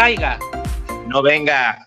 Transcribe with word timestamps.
traiga. 0.00 0.38
No 1.08 1.20
venga. 1.20 1.86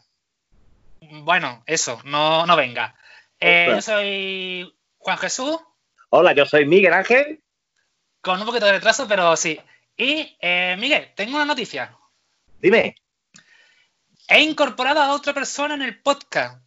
Bueno, 1.23 1.63
eso, 1.65 1.99
no, 2.03 2.45
no 2.45 2.55
venga. 2.55 2.93
Eh, 3.39 3.65
yo 3.67 3.81
soy 3.81 4.75
Juan 4.99 5.17
Jesús. 5.17 5.57
Hola, 6.09 6.33
yo 6.33 6.45
soy 6.45 6.67
Miguel 6.67 6.93
Ángel. 6.93 7.41
Con 8.21 8.39
un 8.39 8.45
poquito 8.45 8.67
de 8.67 8.73
retraso, 8.73 9.07
pero 9.07 9.35
sí. 9.35 9.59
Y, 9.97 10.37
eh, 10.39 10.75
Miguel, 10.77 11.11
tengo 11.15 11.37
una 11.37 11.45
noticia. 11.45 11.97
Dime. 12.61 12.95
He 14.27 14.41
incorporado 14.41 15.01
a 15.01 15.11
otra 15.13 15.33
persona 15.33 15.73
en 15.73 15.81
el 15.81 15.99
podcast. 15.99 16.61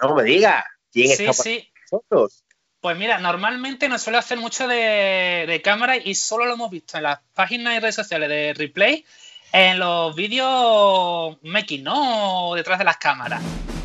No 0.00 0.14
me 0.14 0.22
digas. 0.22 0.64
¿Quién 0.92 1.08
sí, 1.08 1.24
está 1.24 1.32
sí. 1.32 1.72
nosotros? 1.90 2.44
Pues 2.80 2.96
mira, 2.96 3.18
normalmente 3.18 3.88
no 3.88 3.98
suele 3.98 4.18
hacer 4.18 4.38
mucho 4.38 4.68
de, 4.68 5.46
de 5.48 5.62
cámara 5.62 5.96
y 5.96 6.14
solo 6.14 6.46
lo 6.46 6.54
hemos 6.54 6.70
visto 6.70 6.96
en 6.96 7.02
las 7.02 7.18
páginas 7.34 7.74
y 7.74 7.80
redes 7.80 7.96
sociales 7.96 8.28
de 8.28 8.54
Replay, 8.54 9.04
en 9.52 9.78
los 9.78 10.14
vídeos 10.16 11.36
making, 11.42 11.84
¿no? 11.84 12.54
Detrás 12.54 12.78
de 12.78 12.84
las 12.84 12.96
cámaras. 12.96 13.42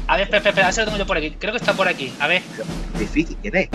A 0.07 0.15
ver, 0.15 0.23
espera, 0.23 0.49
espera, 0.49 0.67
a 0.67 0.69
ver 0.69 0.73
si 0.73 0.79
lo 0.79 0.85
tengo 0.85 0.97
yo 0.97 1.05
por 1.05 1.17
aquí. 1.17 1.31
Creo 1.31 1.51
que 1.51 1.57
está 1.57 1.73
por 1.73 1.87
aquí. 1.87 2.13
A 2.19 2.27
ver. 2.27 2.41
Difícil, 2.97 3.37
¿quién 3.41 3.55
es? 3.57 3.69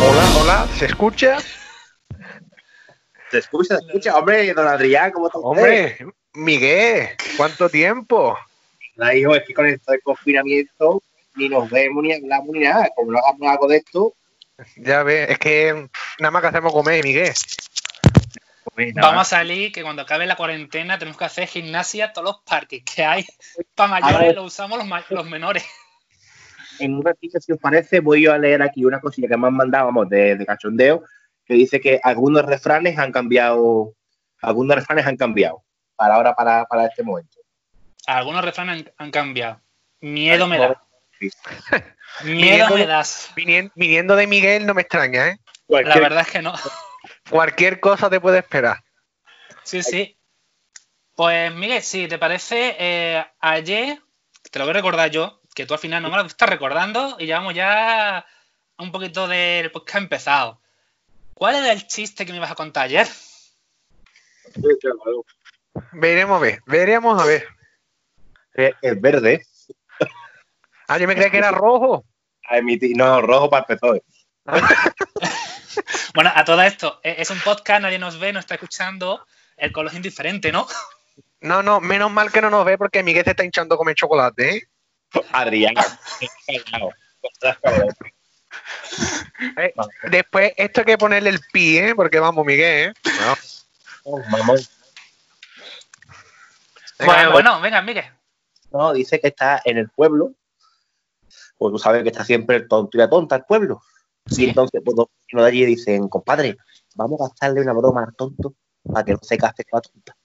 Hola, 0.00 0.24
hola, 0.40 0.68
¿se 0.78 0.86
escucha? 0.86 1.36
¿Se 3.30 3.38
escucha? 3.38 3.76
¿Se 3.76 3.86
escucha? 3.86 4.16
Hombre, 4.16 4.54
don 4.54 4.66
Adrián, 4.66 5.10
¿cómo 5.10 5.26
está 5.26 5.38
usted? 5.38 5.50
Hombre, 5.50 5.98
Miguel, 6.32 7.08
¿cuánto 7.36 7.68
tiempo? 7.68 8.36
La 8.96 9.14
hijo, 9.14 9.34
es 9.34 9.44
que 9.46 9.54
con 9.54 9.66
esto 9.66 9.92
de 9.92 10.00
confinamiento 10.00 11.02
ni 11.34 11.48
nos 11.48 11.68
vemos, 11.70 12.02
ni 12.02 12.12
hablamos, 12.14 12.48
ni 12.50 12.60
nada. 12.60 12.88
Como 12.96 13.12
no 13.12 13.18
hagamos 13.18 13.48
algo 13.48 13.68
de 13.68 13.76
esto, 13.76 14.14
Ya 14.76 15.02
ves, 15.02 15.30
es 15.30 15.38
que 15.38 15.88
nada 16.18 16.30
más 16.30 16.40
que 16.42 16.48
hacemos 16.48 16.72
comer, 16.72 17.04
Miguel. 17.04 17.32
pues. 18.74 18.94
Vamos 18.94 19.20
a 19.20 19.24
salir, 19.24 19.70
que 19.70 19.82
cuando 19.82 20.02
acabe 20.02 20.26
la 20.26 20.36
cuarentena 20.36 20.98
tenemos 20.98 21.18
que 21.18 21.24
hacer 21.26 21.46
gimnasia 21.46 22.06
a 22.06 22.12
todos 22.14 22.24
los 22.24 22.42
parques 22.42 22.82
que 22.84 23.04
hay. 23.04 23.26
Para 23.74 24.00
mayores 24.00 24.34
lo 24.34 24.44
usamos 24.44 24.78
los, 24.78 24.86
ma- 24.86 25.04
los 25.10 25.26
menores. 25.28 25.64
En 26.78 26.94
un 26.94 27.04
ratito, 27.04 27.38
si 27.40 27.52
os 27.52 27.58
parece, 27.58 28.00
voy 28.00 28.22
yo 28.22 28.32
a 28.32 28.38
leer 28.38 28.62
aquí 28.62 28.84
una 28.84 29.00
cosilla 29.00 29.28
que 29.28 29.36
me 29.36 29.46
han 29.46 29.54
mandado, 29.54 29.86
vamos, 29.86 30.08
de, 30.08 30.36
de 30.36 30.46
cachondeo, 30.46 31.04
que 31.46 31.54
dice 31.54 31.80
que 31.80 32.00
algunos 32.02 32.44
refranes 32.44 32.98
han 32.98 33.12
cambiado, 33.12 33.92
algunos 34.42 34.74
refranes 34.76 35.06
han 35.06 35.16
cambiado 35.16 35.62
para 35.96 36.14
ahora, 36.14 36.34
para, 36.36 36.64
para 36.66 36.86
este 36.86 37.02
momento. 37.02 37.38
Algunos 38.06 38.44
refranes 38.44 38.86
han, 38.86 38.92
han 38.98 39.10
cambiado. 39.10 39.60
Miedo 40.00 40.46
me 40.46 40.58
da. 40.58 40.82
Miedo 42.24 42.68
me 42.74 42.86
das. 42.86 43.30
Vinien- 43.34 43.72
Viniendo 43.74 44.14
de 44.16 44.26
Miguel 44.26 44.66
no 44.66 44.74
me 44.74 44.82
extraña, 44.82 45.28
¿eh? 45.28 45.38
La 45.68 45.94
verdad 46.00 46.20
es 46.22 46.30
que 46.30 46.42
no. 46.42 46.54
Cualquier 47.28 47.80
cosa 47.80 48.08
te 48.08 48.20
puede 48.20 48.38
esperar. 48.38 48.82
Sí, 49.64 49.82
sí. 49.82 50.16
Pues 51.14 51.52
Miguel, 51.54 51.82
si 51.82 52.06
te 52.08 52.18
parece, 52.18 52.76
eh, 52.78 53.26
ayer, 53.40 54.00
te 54.50 54.58
lo 54.58 54.64
voy 54.66 54.70
a 54.70 54.74
recordar 54.74 55.10
yo, 55.10 55.40
que 55.54 55.66
tú 55.66 55.74
al 55.74 55.80
final 55.80 56.02
no 56.02 56.10
me 56.10 56.16
lo 56.18 56.26
estás 56.26 56.48
recordando 56.48 57.16
y 57.18 57.26
llevamos 57.26 57.54
ya 57.54 58.24
un 58.78 58.92
poquito 58.92 59.26
del 59.26 59.72
podcast 59.72 59.96
empezado. 59.96 60.60
¿Cuál 61.34 61.56
era 61.56 61.72
el 61.72 61.86
chiste 61.86 62.24
que 62.26 62.32
me 62.32 62.38
ibas 62.38 62.50
a 62.50 62.54
contar 62.54 62.84
ayer? 62.84 63.08
Veremos 65.98 66.36
a 66.36 66.40
ver, 66.40 66.60
veremos 66.66 67.22
a 67.22 67.24
ver. 67.24 67.46
Es 68.52 69.00
verde. 69.00 69.46
Ah, 70.88 70.98
yo 70.98 71.06
me 71.06 71.14
creía 71.14 71.30
que 71.30 71.38
era 71.38 71.50
rojo. 71.50 72.04
A 72.48 72.58
emitir, 72.58 72.94
no, 72.96 73.22
rojo 73.22 73.48
para 73.48 73.64
el 73.68 73.78
PSOE. 73.78 74.02
Bueno, 76.14 76.32
a 76.34 76.44
todo 76.44 76.62
esto, 76.62 77.00
eh, 77.02 77.16
es 77.18 77.30
un 77.30 77.40
podcast, 77.40 77.82
nadie 77.82 77.98
nos 77.98 78.18
ve, 78.18 78.32
no 78.32 78.40
está 78.40 78.54
escuchando, 78.54 79.26
el 79.56 79.72
color 79.72 79.90
es 79.90 79.96
indiferente, 79.96 80.50
¿no? 80.50 80.66
No, 81.40 81.62
no, 81.62 81.80
menos 81.80 82.10
mal 82.10 82.32
que 82.32 82.40
no 82.40 82.48
nos 82.48 82.64
ve 82.64 82.78
porque 82.78 83.02
Miguel 83.02 83.24
se 83.24 83.30
está 83.30 83.44
hinchando 83.44 83.74
a 83.74 83.78
comer 83.78 83.94
chocolate, 83.94 84.56
¿eh? 84.56 84.68
Adrián. 85.32 85.74
Eh, 89.58 89.74
Después, 90.10 90.52
esto 90.56 90.80
hay 90.80 90.86
que 90.86 90.98
ponerle 90.98 91.30
el 91.30 91.40
pi, 91.52 91.78
¿eh? 91.78 91.94
Porque 91.94 92.18
vamos, 92.18 92.46
Miguel, 92.46 92.90
¿eh? 92.90 92.94
No. 93.20 93.36
Oh, 94.04 94.22
Bueno, 97.04 97.32
bueno, 97.32 97.60
venga, 97.60 97.82
Miguel. 97.82 98.04
No, 98.70 98.92
dice 98.92 99.20
que 99.20 99.28
está 99.28 99.60
en 99.64 99.78
el 99.78 99.90
pueblo. 99.90 100.32
Pues 101.58 101.72
tú 101.72 101.78
sabes 101.78 102.02
que 102.02 102.10
está 102.10 102.24
siempre 102.24 102.56
el 102.56 102.68
tonto 102.68 102.96
y 102.96 102.98
la 102.98 103.08
tonta 103.08 103.36
el 103.36 103.44
pueblo. 103.44 103.82
Y 104.30 104.46
entonces, 104.48 104.82
pues 104.84 104.96
dos 104.96 105.08
vecinos 105.20 105.44
de 105.44 105.48
allí 105.50 105.64
dicen, 105.64 106.08
compadre, 106.08 106.56
vamos 106.94 107.20
a 107.20 107.24
gastarle 107.24 107.60
una 107.60 107.72
broma 107.72 108.04
al 108.04 108.14
tonto 108.14 108.54
para 108.82 109.04
que 109.04 109.12
no 109.12 109.18
se 109.22 109.38
case 109.38 109.64
con 109.64 109.78
la 109.78 109.82
tonta. 109.82 110.16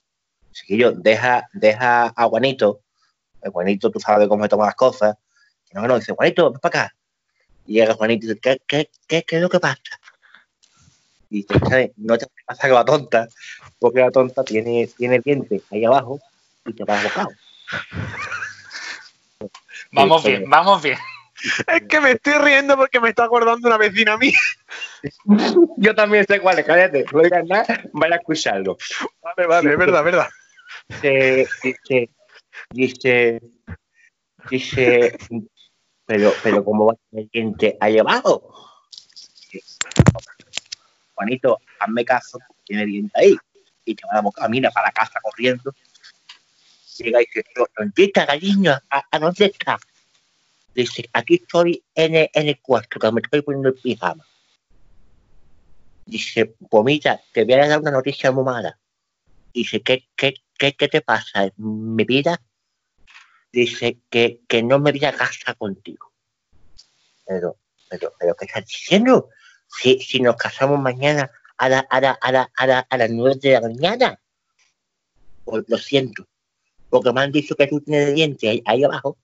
Chiquillo, 0.50 0.92
deja, 0.92 1.48
deja 1.52 2.12
a 2.14 2.24
Juanito. 2.26 2.80
El 3.40 3.52
Juanito, 3.52 3.90
tú 3.90 4.00
sabes 4.00 4.28
cómo 4.28 4.42
se 4.42 4.48
toman 4.48 4.66
las 4.66 4.74
cosas. 4.74 5.16
Que 5.66 5.74
no, 5.74 5.82
que 5.82 5.88
no, 5.88 5.98
dice, 5.98 6.12
Juanito, 6.12 6.50
ven 6.50 6.60
para 6.60 6.82
acá. 6.82 6.96
Y 7.66 7.74
llega 7.74 7.94
Juanito 7.94 8.26
y 8.26 8.28
dice, 8.28 8.40
¿qué, 8.40 8.60
qué, 8.66 8.90
qué, 9.06 9.22
qué 9.22 9.36
es 9.36 9.42
lo 9.42 9.48
que 9.48 9.60
pasa? 9.60 9.80
Y 11.30 11.46
dice, 11.46 11.54
"¿Sabes? 11.68 11.92
no 11.96 12.18
te 12.18 12.26
pasa 12.44 12.68
con 12.68 12.74
la 12.74 12.84
tonta, 12.84 13.28
porque 13.78 14.00
la 14.00 14.10
tonta 14.10 14.44
tiene, 14.44 14.88
tiene 14.88 15.16
el 15.16 15.22
diente 15.22 15.62
ahí 15.70 15.84
abajo 15.84 16.20
y 16.66 16.72
te 16.74 16.84
va 16.84 17.02
bocado. 17.02 17.28
Vamos 19.92 20.22
Sí, 20.22 20.28
bien, 20.28 20.48
vamos 20.48 20.82
bien. 20.82 20.98
Es 21.66 21.82
que 21.88 22.00
me 22.00 22.12
estoy 22.12 22.34
riendo 22.34 22.76
porque 22.76 23.00
me 23.00 23.08
está 23.08 23.24
acordando 23.24 23.68
una 23.68 23.76
vecina 23.76 24.16
mía. 24.16 24.38
Yo 25.76 25.94
también 25.94 26.24
sé 26.26 26.40
cuál 26.40 26.58
es, 26.58 26.64
cállate. 26.64 27.04
No 27.12 27.20
digas 27.20 27.44
nada, 27.46 27.82
vaya 27.92 28.14
a 28.14 28.18
escucharlo. 28.18 28.76
Vale, 29.20 29.48
vale, 29.48 29.72
es 29.72 29.78
verdad, 29.78 30.00
es 30.00 30.04
verdad. 30.04 30.28
Dice, 30.88 31.48
dice, 31.62 32.10
dice, 32.70 33.40
dice, 34.50 35.18
pero, 36.06 36.32
pero 36.42 36.64
¿cómo 36.64 36.86
va 36.86 36.92
a 36.92 37.10
tener 37.10 37.28
gente 37.32 37.76
ahí 37.80 37.98
abajo? 37.98 38.54
Juanito, 41.14 41.58
hazme 41.78 42.04
caso, 42.04 42.38
tiene 42.64 42.86
diente 42.86 43.12
ahí. 43.18 43.36
Y 43.84 43.94
te 43.96 44.04
va 44.06 44.18
a 44.18 44.22
boca, 44.22 44.48
mira, 44.48 44.70
para 44.70 44.86
la 44.86 44.92
casa 44.92 45.18
corriendo. 45.20 45.74
Llega 46.98 47.22
y 47.22 47.26
dice, 47.26 47.44
¿dónde 47.76 48.12
cariño? 48.12 48.72
¿A, 48.90 49.02
a 49.10 49.18
dónde 49.18 49.46
está? 49.46 49.78
Dice, 50.74 51.08
aquí 51.12 51.34
estoy 51.34 51.84
en 51.94 52.14
el, 52.14 52.30
en 52.32 52.48
el 52.48 52.60
cuarto, 52.60 52.98
que 52.98 53.12
me 53.12 53.20
estoy 53.20 53.42
poniendo 53.42 53.68
el 53.68 53.74
pijama. 53.74 54.26
Dice, 56.06 56.54
pues 56.68 56.84
mira, 56.84 57.20
te 57.32 57.44
voy 57.44 57.54
a 57.54 57.68
dar 57.68 57.80
una 57.80 57.90
noticia 57.90 58.32
muy 58.32 58.44
mala. 58.44 58.78
Dice, 59.52 59.82
¿qué, 59.82 60.08
qué, 60.16 60.34
qué, 60.58 60.74
qué 60.74 60.88
te 60.88 61.00
pasa? 61.00 61.50
¿Mi 61.56 62.04
vida? 62.04 62.40
Dice, 63.52 63.98
que, 64.10 64.40
que 64.48 64.62
no 64.62 64.78
me 64.78 64.92
voy 64.92 65.04
a 65.04 65.12
casar 65.14 65.56
contigo. 65.56 66.12
Pero, 67.26 67.56
pero, 67.88 68.14
pero, 68.18 68.34
¿qué 68.34 68.46
estás 68.46 68.66
diciendo? 68.66 69.28
Si, 69.68 70.00
si 70.00 70.20
nos 70.20 70.36
casamos 70.36 70.80
mañana 70.80 71.30
a, 71.56 71.68
la, 71.68 71.80
a, 71.80 72.00
la, 72.00 72.18
a, 72.20 72.32
la, 72.66 72.80
a 72.80 72.96
las 72.96 73.10
nueve 73.10 73.38
de 73.40 73.52
la 73.52 73.60
mañana. 73.60 74.20
Pues 75.44 75.64
lo 75.68 75.76
siento. 75.78 76.26
Porque 76.92 77.10
me 77.10 77.22
han 77.22 77.32
dicho 77.32 77.56
que 77.56 77.66
tú 77.68 77.80
tienes 77.80 78.14
dientes 78.14 78.50
ahí, 78.50 78.62
ahí 78.66 78.84
abajo 78.84 79.16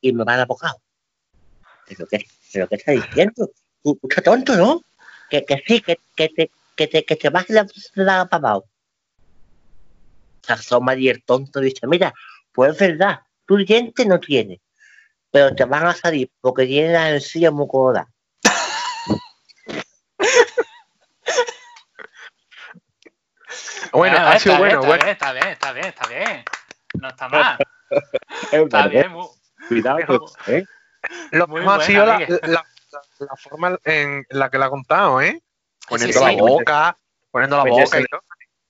y 0.00 0.12
me 0.12 0.22
van 0.22 0.38
a 0.38 0.44
bocado. 0.44 0.80
¿Pero 1.88 2.06
qué, 2.06 2.24
pero 2.52 2.68
qué 2.68 2.76
estás 2.76 2.94
diciendo? 2.94 3.50
Tú, 3.82 3.98
tú 4.00 4.08
estás 4.08 4.22
tonto, 4.22 4.54
¿no? 4.54 4.80
Que, 5.28 5.44
que 5.44 5.60
sí, 5.66 5.80
que, 5.80 5.98
que, 6.14 6.28
te, 6.28 6.52
que, 6.76 6.86
te, 6.86 7.04
que 7.04 7.16
te 7.16 7.28
vas 7.28 7.50
la, 7.50 7.66
la 7.94 8.26
para 8.26 8.50
abajo. 8.50 8.68
Se 10.42 10.52
asoma 10.52 10.94
y 10.94 11.08
el 11.08 11.24
tonto 11.24 11.58
dice, 11.58 11.88
mira, 11.88 12.14
pues 12.52 12.74
es 12.74 12.78
verdad, 12.78 13.22
tu 13.44 13.56
diente 13.56 14.06
no 14.06 14.20
tiene, 14.20 14.60
pero 15.32 15.52
te 15.52 15.64
van 15.64 15.84
a 15.84 15.94
salir 15.94 16.30
porque 16.40 16.64
tiene 16.64 16.92
la 16.92 17.10
encía 17.10 17.50
muy 17.50 17.66
gorda. 17.68 18.08
Bueno, 23.92 24.16
ha 24.16 24.38
sido 24.38 24.54
está 24.54 24.58
bueno, 24.58 24.82
bueno. 24.84 25.04
Está 25.06 25.32
bien, 25.32 25.48
está 25.48 25.72
bien, 25.72 25.86
está 25.86 26.06
bien, 26.08 26.18
está 26.18 26.32
bien. 26.34 26.44
No 27.00 27.08
está 27.08 27.28
mal. 27.28 27.58
Es 28.50 28.60
Está 28.60 28.88
bien, 28.88 29.12
mu- 29.12 29.28
Cuidado, 29.68 30.26
¿eh? 30.48 30.64
Lo 31.30 31.46
mejor 31.46 31.80
ha 31.80 31.84
sido 31.84 32.04
la, 32.04 32.64
forma 33.36 33.78
en 33.84 34.26
la 34.30 34.50
que 34.50 34.58
la 34.58 34.66
ha 34.66 34.70
contado, 34.70 35.20
¿eh? 35.20 35.40
Poniendo 35.88 36.18
sí. 36.18 36.24
la 36.24 36.32
boca, 36.42 36.98
poniendo 37.30 37.56
la 37.56 37.62
Meterse- 37.64 37.84
boca 37.84 38.00
y 38.00 38.04
todo. 38.06 38.22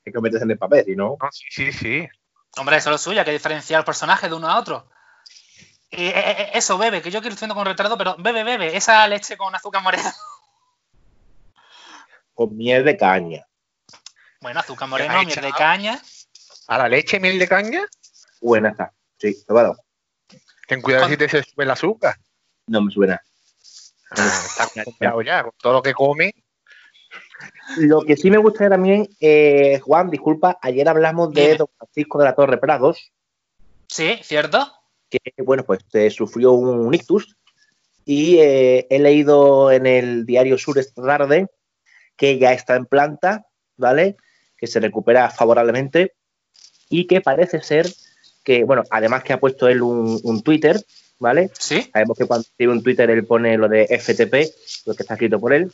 Hay 0.05 0.13
que 0.13 0.21
meterse 0.21 0.45
en 0.45 0.51
el 0.51 0.59
papel, 0.59 0.85
si 0.85 0.95
no. 0.97 1.17
No, 1.21 1.29
sí, 1.33 1.45
sí, 1.51 1.73
sí. 1.73 2.09
Hombre, 2.59 2.77
eso 2.77 2.91
es 2.91 2.93
lo 2.93 2.99
suyo, 2.99 3.21
hay 3.21 3.25
que 3.25 3.33
diferenciar 3.33 3.85
personajes 3.87 4.29
de 4.29 4.37
uno 4.37 4.49
a 4.49 4.59
otro. 4.59 4.87
Y, 5.91 6.07
eh, 6.09 6.13
eh, 6.15 6.51
eso, 6.55 6.77
bebe, 6.77 7.01
que 7.01 7.11
yo 7.11 7.21
quiero 7.21 7.35
estoy 7.35 7.49
con 7.49 7.65
retardo, 7.65 7.97
pero 7.97 8.17
bebe, 8.19 8.45
bebe, 8.45 8.77
esa 8.77 9.09
leche 9.09 9.37
con 9.39 9.55
azúcar 9.55 9.83
morena. 9.83 10.13
Con 12.35 12.57
miel 12.57 12.85
de 12.85 12.97
caña. 12.97 13.47
Bueno, 14.41 14.61
azúcar 14.61 14.89
moreno, 14.89 15.15
ahí 15.17 15.27
miel 15.27 15.41
de 15.41 15.53
caña. 15.53 15.99
¿A 16.69 16.79
la 16.79 16.89
leche 16.89 17.19
miel 17.19 17.39
de 17.39 17.49
caña? 17.49 17.87
Buena 18.47 18.69
está. 18.69 18.93
Sí, 19.19 19.37
probado. 19.45 19.77
Ten 20.69 20.81
cuidado 20.81 21.03
Con- 21.05 21.11
si 21.11 21.17
te 21.17 21.29
se 21.29 21.43
sube 21.43 21.65
el 21.65 21.71
azúcar. 21.73 22.15
No 22.69 22.81
me 22.81 22.93
suena. 22.93 23.21
Ah, 24.13 24.43
está 24.47 24.85
comprado 24.85 25.21
ya, 25.23 25.43
con 25.43 25.53
todo 25.61 25.73
lo 25.73 25.83
que 25.83 25.93
come. 25.93 26.33
Lo 27.79 28.03
que 28.03 28.17
sí 28.17 28.31
me 28.31 28.39
gustaría 28.39 28.71
también, 28.71 29.09
eh, 29.21 29.81
Juan, 29.81 30.11
disculpa, 30.11 30.59
ayer 30.63 30.89
hablamos 30.89 31.33
de 31.35 31.57
don 31.57 31.67
Francisco 31.77 32.19
de 32.21 32.25
la 32.25 32.37
Torre 32.37 32.59
Prados, 32.59 33.11
Sí, 33.89 34.19
¿cierto? 34.23 34.73
que 35.11 35.21
bueno, 35.39 35.65
pues 35.65 35.81
eh, 35.93 36.11
sufrió 36.11 36.53
un 36.53 36.95
ictus 36.95 37.37
y 38.05 38.39
eh, 38.39 38.87
he 38.91 38.99
leído 39.01 39.73
en 39.73 39.87
el 39.87 40.25
diario 40.25 40.57
Sur 40.57 40.79
esta 40.79 41.03
tarde 41.03 41.49
que 42.17 42.39
ya 42.39 42.53
está 42.53 42.77
en 42.77 42.87
planta, 42.87 43.47
¿vale? 43.77 44.17
Que 44.57 44.67
se 44.69 44.79
recupera 44.81 45.31
favorablemente 45.31 46.15
y 46.89 47.07
que 47.09 47.21
parece 47.21 47.61
ser 47.63 47.87
que, 48.47 48.63
bueno, 48.63 48.85
además 48.91 49.25
que 49.25 49.33
ha 49.33 49.41
puesto 49.41 49.67
él 49.67 49.83
un, 49.83 50.21
un 50.23 50.43
Twitter, 50.43 50.81
¿vale? 51.19 51.51
Sí. 51.59 51.83
Sabemos 51.93 52.17
que 52.17 52.27
cuando 52.27 52.43
escribe 52.43 52.73
un 52.73 52.83
Twitter 52.85 53.11
él 53.11 53.27
pone 53.27 53.59
lo 53.59 53.69
de 53.69 53.87
FTP, 53.89 54.35
lo 54.87 54.95
que 54.95 55.03
está 55.03 55.15
escrito 55.15 55.41
por 55.41 55.53
él, 55.53 55.73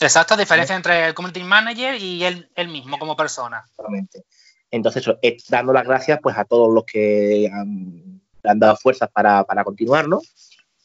Exacto, 0.00 0.36
diferencia 0.36 0.76
entre 0.76 1.06
el 1.06 1.14
community 1.14 1.42
manager 1.42 1.94
y 2.00 2.22
él, 2.24 2.48
él 2.54 2.68
mismo 2.68 2.98
como 3.00 3.16
persona. 3.16 3.64
Exactamente. 3.68 4.24
Entonces, 4.70 5.02
eso, 5.02 5.18
dando 5.48 5.72
las 5.72 5.84
gracias 5.84 6.20
pues 6.22 6.36
a 6.38 6.44
todos 6.44 6.72
los 6.72 6.84
que 6.84 7.50
han, 7.52 8.20
le 8.42 8.50
han 8.50 8.58
dado 8.60 8.76
fuerzas 8.76 9.08
para, 9.12 9.42
para 9.44 9.64
continuar, 9.64 10.06
¿no? 10.08 10.20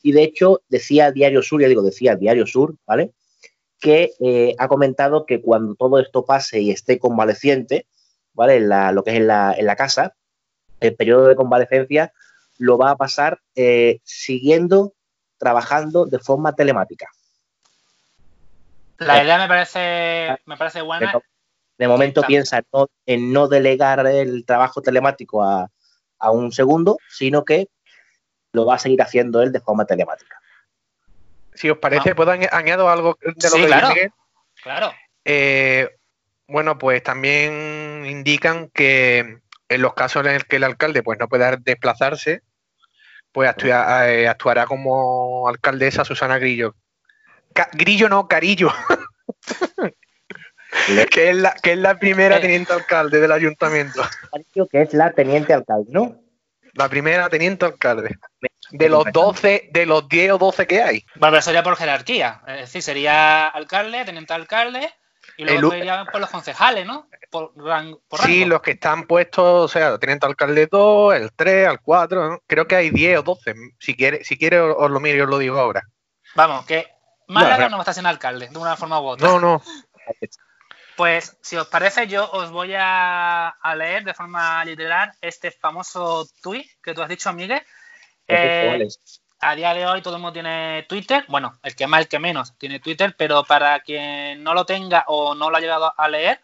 Y 0.01 0.11
de 0.13 0.23
hecho, 0.23 0.61
decía 0.67 1.11
Diario 1.11 1.41
Sur, 1.43 1.61
ya 1.61 1.67
digo, 1.67 1.83
decía 1.83 2.15
Diario 2.15 2.47
Sur, 2.47 2.75
¿vale? 2.87 3.11
Que 3.79 4.13
eh, 4.19 4.55
ha 4.57 4.67
comentado 4.67 5.25
que 5.27 5.41
cuando 5.41 5.75
todo 5.75 5.99
esto 5.99 6.25
pase 6.25 6.61
y 6.61 6.71
esté 6.71 6.97
convaleciente, 6.97 7.85
¿vale? 8.33 8.55
En 8.55 8.69
la- 8.69 8.91
lo 8.91 9.03
que 9.03 9.11
es 9.11 9.17
en 9.17 9.27
la, 9.27 9.53
en 9.55 9.65
la 9.67 9.75
casa, 9.75 10.15
el 10.87 10.95
periodo 10.95 11.27
de 11.27 11.35
convalecencia 11.35 12.11
lo 12.57 12.77
va 12.77 12.91
a 12.91 12.95
pasar 12.97 13.39
eh, 13.55 13.99
siguiendo 14.03 14.93
trabajando 15.37 16.05
de 16.05 16.19
forma 16.19 16.53
telemática. 16.53 17.09
La 18.99 19.23
idea 19.23 19.37
me 19.37 19.47
parece, 19.47 20.37
me 20.45 20.55
parece 20.57 20.81
buena. 20.81 21.11
De, 21.11 21.19
de 21.79 21.87
momento 21.87 22.21
Exacto. 22.21 22.27
piensa 22.27 22.57
en 22.59 22.65
no, 22.71 22.87
en 23.05 23.33
no 23.33 23.47
delegar 23.47 24.05
el 24.07 24.45
trabajo 24.45 24.81
telemático 24.81 25.43
a, 25.43 25.69
a 26.19 26.31
un 26.31 26.51
segundo, 26.51 26.97
sino 27.09 27.43
que 27.43 27.67
lo 28.53 28.65
va 28.65 28.75
a 28.75 28.79
seguir 28.79 29.01
haciendo 29.01 29.41
él 29.41 29.51
de 29.51 29.59
forma 29.59 29.85
telemática. 29.85 30.39
Si 31.53 31.69
os 31.69 31.77
parece, 31.79 32.11
Ah. 32.11 32.15
¿puedo 32.15 32.31
añ- 32.31 32.49
añado 32.51 32.87
algo 32.89 33.17
de 33.21 33.31
lo 33.31 33.49
Sí, 33.55 33.61
que 33.61 33.67
claro. 33.67 33.89
Claro. 34.61 34.91
Eh, 35.25 35.89
bueno, 36.47 36.77
pues 36.77 37.01
también 37.03 38.05
indican 38.05 38.69
que 38.69 39.39
en 39.75 39.81
los 39.81 39.93
casos 39.93 40.25
en 40.25 40.33
los 40.35 40.43
que 40.45 40.57
el 40.57 40.63
alcalde 40.63 41.03
pues, 41.03 41.19
no 41.19 41.27
pueda 41.27 41.55
desplazarse, 41.57 42.41
pues 43.31 43.49
actua- 43.49 44.07
eh, 44.09 44.27
actuará 44.27 44.65
como 44.65 45.47
alcaldesa 45.47 46.05
Susana 46.05 46.37
Grillo. 46.37 46.75
Ca- 47.53 47.69
Grillo 47.73 48.09
no, 48.09 48.27
Carillo, 48.27 48.71
que 51.11 51.29
es 51.29 51.35
la, 51.35 51.53
que 51.53 51.73
es 51.73 51.77
la 51.77 51.97
primera 51.99 52.37
Eh. 52.37 52.41
teniente 52.41 52.73
alcalde 52.73 53.19
del 53.19 53.31
ayuntamiento. 53.31 54.01
Pareció 54.31 54.67
que 54.67 54.81
es 54.81 54.93
la 54.93 55.11
teniente 55.11 55.53
alcalde, 55.53 55.91
¿no? 55.91 56.19
La 56.73 56.89
primera 56.89 57.29
teniente 57.29 57.65
alcalde. 57.65 58.15
De 58.71 58.89
los 58.89 59.03
12, 59.11 59.69
de 59.71 59.85
los 59.85 60.07
10 60.09 60.31
o 60.31 60.37
12 60.39 60.65
que 60.65 60.81
hay. 60.81 61.05
Bueno, 61.15 61.33
pero 61.33 61.41
sería 61.43 61.61
por 61.61 61.75
jerarquía. 61.75 62.41
Es 62.47 62.61
decir, 62.61 62.81
sería 62.81 63.47
alcalde, 63.47 64.03
teniente 64.05 64.33
alcalde, 64.33 64.91
y 65.37 65.43
luego 65.45 65.71
El 65.73 65.79
irían 65.79 66.05
por 66.07 66.21
los 66.21 66.29
concejales, 66.29 66.85
¿no? 66.85 67.07
Por, 67.31 67.53
ran- 67.55 67.97
por 68.07 68.19
Sí, 68.21 68.45
los 68.45 68.61
que 68.61 68.71
están 68.71 69.03
puestos, 69.07 69.43
o 69.65 69.67
sea, 69.67 69.97
teniente 69.97 70.25
alcalde 70.25 70.67
2, 70.71 71.15
el 71.15 71.31
3, 71.33 71.69
el 71.69 71.79
4, 71.81 72.29
¿no? 72.29 72.39
creo 72.47 72.67
que 72.67 72.75
hay 72.75 72.89
10 72.91 73.19
o 73.19 73.23
12. 73.23 73.53
Si 73.79 73.95
quiere, 73.95 74.23
si 74.23 74.37
quiere 74.37 74.59
os 74.59 74.91
lo 74.91 74.99
miro 74.99 75.17
y 75.17 75.21
os 75.21 75.29
lo 75.29 75.37
digo 75.39 75.59
ahora. 75.59 75.81
Vamos, 76.35 76.65
que 76.65 76.87
Málaga 77.27 77.63
No, 77.65 77.69
no 77.69 77.77
va 77.77 77.81
a 77.81 77.83
estar 77.83 77.95
sin 77.95 78.05
alcalde, 78.05 78.49
de 78.49 78.57
una 78.57 78.75
forma 78.75 78.99
u 78.99 79.05
otra. 79.07 79.27
No, 79.27 79.39
no. 79.39 79.61
Pues, 80.95 81.37
si 81.41 81.55
os 81.57 81.67
parece, 81.67 82.07
yo 82.07 82.29
os 82.31 82.51
voy 82.51 82.75
a, 82.77 83.47
a 83.49 83.75
leer 83.75 84.03
de 84.03 84.13
forma 84.13 84.63
literal 84.63 85.11
este 85.21 85.49
famoso 85.49 86.27
tuit 86.41 86.67
que 86.83 86.93
tú 86.93 87.01
has 87.01 87.09
dicho, 87.09 87.33
Miguel. 87.33 87.63
Eh. 88.27 88.87
A 89.43 89.55
día 89.55 89.73
de 89.73 89.85
hoy 89.85 90.01
todo 90.01 90.15
el 90.15 90.21
mundo 90.21 90.33
tiene 90.33 90.85
Twitter. 90.87 91.25
Bueno, 91.27 91.59
el 91.63 91.75
que 91.75 91.87
más, 91.87 92.01
el 92.01 92.07
que 92.07 92.19
menos 92.19 92.57
tiene 92.57 92.79
Twitter, 92.79 93.15
pero 93.17 93.43
para 93.43 93.79
quien 93.81 94.43
no 94.43 94.53
lo 94.53 94.65
tenga 94.65 95.05
o 95.07 95.35
no 95.35 95.49
lo 95.49 95.57
ha 95.57 95.61
llegado 95.61 95.93
a 95.95 96.07
leer, 96.07 96.41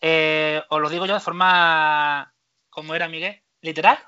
eh, 0.00 0.62
os 0.68 0.80
lo 0.80 0.88
digo 0.88 1.06
yo 1.06 1.14
de 1.14 1.20
forma, 1.20 2.32
¿cómo 2.70 2.94
era, 2.94 3.08
Miguel? 3.08 3.42
¿Literal? 3.60 3.98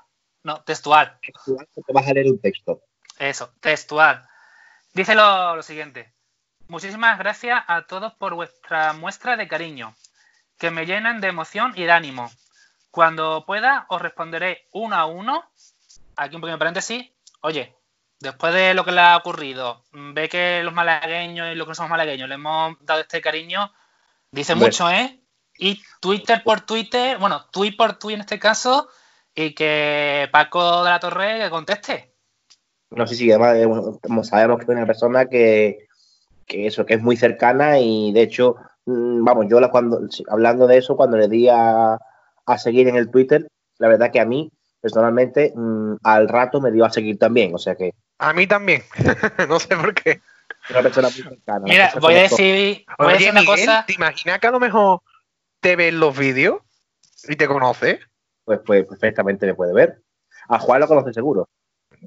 No, 0.43 0.61
textual. 0.63 1.19
Te 1.21 1.93
vas 1.93 2.07
a 2.07 2.13
leer 2.13 2.27
un 2.27 2.39
texto. 2.39 2.81
Eso, 3.17 3.53
textual. 3.59 4.27
Dice 4.93 5.15
lo, 5.15 5.55
lo 5.55 5.63
siguiente. 5.63 6.13
Muchísimas 6.67 7.17
gracias 7.19 7.63
a 7.67 7.87
todos 7.87 8.13
por 8.13 8.35
vuestra 8.35 8.93
muestra 8.93 9.35
de 9.35 9.47
cariño, 9.47 9.95
que 10.57 10.71
me 10.71 10.85
llenan 10.85 11.19
de 11.19 11.27
emoción 11.27 11.73
y 11.75 11.83
de 11.83 11.91
ánimo. 11.91 12.31
Cuando 12.91 13.43
pueda, 13.45 13.85
os 13.89 14.01
responderé 14.01 14.67
uno 14.71 14.95
a 14.95 15.05
uno. 15.05 15.43
Aquí 16.15 16.35
un 16.35 16.41
pequeño 16.41 16.59
paréntesis. 16.59 17.09
Oye, 17.41 17.75
después 18.19 18.53
de 18.53 18.73
lo 18.73 18.83
que 18.85 18.91
le 18.91 19.01
ha 19.01 19.17
ocurrido, 19.17 19.83
ve 19.91 20.29
que 20.29 20.61
los 20.63 20.73
malagueños 20.73 21.51
y 21.51 21.55
los 21.55 21.65
que 21.65 21.69
no 21.71 21.75
somos 21.75 21.89
malagueños 21.91 22.27
le 22.29 22.35
hemos 22.35 22.75
dado 22.81 23.01
este 23.01 23.21
cariño, 23.21 23.71
dice 24.31 24.55
mucho, 24.55 24.89
¿eh? 24.89 25.19
Y 25.57 25.81
Twitter 25.99 26.41
por 26.43 26.61
Twitter, 26.61 27.17
bueno, 27.17 27.45
tweet 27.51 27.75
por 27.77 27.99
tweet 27.99 28.15
en 28.15 28.21
este 28.21 28.39
caso, 28.39 28.89
y 29.35 29.53
que 29.53 30.27
Paco 30.31 30.83
de 30.83 30.89
la 30.89 30.99
Torre 30.99 31.39
que 31.39 31.49
conteste. 31.49 32.13
No 32.91 33.05
sé 33.05 33.15
si 33.15 33.29
además 33.31 33.55
eh, 33.55 33.65
bueno, 33.65 33.99
como 34.01 34.23
sabemos 34.23 34.57
que 34.57 34.63
es 34.63 34.69
una 34.69 34.85
persona 34.85 35.25
que, 35.25 35.87
que 36.45 36.65
eso, 36.67 36.85
que 36.85 36.95
es 36.95 37.01
muy 37.01 37.15
cercana 37.17 37.79
y 37.79 38.11
de 38.13 38.23
hecho, 38.23 38.55
mm, 38.85 39.23
vamos, 39.23 39.45
yo 39.49 39.59
la- 39.59 39.69
cuando 39.69 40.09
sí, 40.09 40.23
hablando 40.29 40.65
de 40.65 40.77
eso, 40.77 40.95
cuando 40.97 41.17
le 41.17 41.27
di 41.27 41.47
a, 41.49 41.99
a 42.45 42.57
seguir 42.57 42.87
en 42.87 42.95
el 42.95 43.11
Twitter, 43.11 43.47
la 43.77 43.87
verdad 43.89 44.11
que 44.11 44.19
a 44.19 44.25
mí, 44.25 44.51
personalmente, 44.81 45.51
mm, 45.55 45.95
al 46.03 46.27
rato 46.29 46.61
me 46.61 46.71
dio 46.71 46.85
a 46.85 46.89
seguir 46.91 47.17
también. 47.19 47.53
O 47.53 47.57
sea 47.57 47.75
que 47.75 47.91
A 48.17 48.33
mí 48.33 48.47
también. 48.47 48.83
no 49.49 49.59
sé 49.59 49.75
por 49.75 49.93
qué. 49.93 50.21
una 50.69 50.81
persona 50.81 51.09
muy 51.09 51.17
cercana. 51.23 51.61
Mira, 51.63 51.91
voy 51.99 52.15
a 52.15 52.21
decir, 52.23 52.85
voy 52.97 53.07
a 53.09 53.13
decir 53.13 53.31
una 53.31 53.41
Miguel, 53.41 53.55
cosa. 53.65 53.83
¿te 53.85 53.93
imaginas 53.93 54.39
que 54.39 54.47
a 54.47 54.51
lo 54.51 54.59
mejor 54.59 55.01
te 55.61 55.75
ves 55.75 55.93
los 55.93 56.17
vídeos 56.17 56.61
y 57.27 57.35
te 57.35 57.47
conoces? 57.47 57.99
Pues, 58.45 58.59
pues 58.65 58.85
perfectamente 58.85 59.45
me 59.45 59.53
puede 59.55 59.73
ver. 59.73 60.01
A 60.47 60.57
Juan 60.59 60.79
lo 60.79 60.87
conoce 60.87 61.13
seguro. 61.13 61.47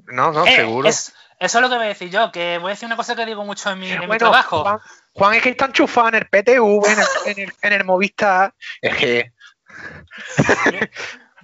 No, 0.07 0.31
no, 0.31 0.45
Eh, 0.45 0.55
seguro. 0.55 0.87
es- 0.89 1.13
eso 1.39 1.57
es 1.57 1.61
lo 1.61 1.69
que 1.69 1.75
voy 1.75 1.85
a 1.85 1.89
decir 1.89 2.09
yo, 2.09 2.31
que 2.31 2.57
voy 2.57 2.67
a 2.67 2.73
decir 2.73 2.85
una 2.85 2.95
cosa 2.95 3.15
que 3.15 3.25
digo 3.25 3.43
mucho 3.43 3.69
en 3.71 3.79
mi, 3.79 3.91
en 3.91 4.09
mi 4.09 4.17
trabajo. 4.17 4.61
Juan, 4.61 4.79
Juan 5.13 5.33
es 5.35 5.41
que 5.43 5.49
está 5.49 5.65
enchufado 5.65 6.07
en 6.09 6.15
el 6.15 6.25
PTV, 6.27 6.87
en 6.87 6.99
el, 6.99 7.05
en 7.25 7.39
el, 7.47 7.53
en 7.61 7.73
el 7.73 7.83
Movistar. 7.85 8.53
Es 8.81 8.95
que 8.95 9.31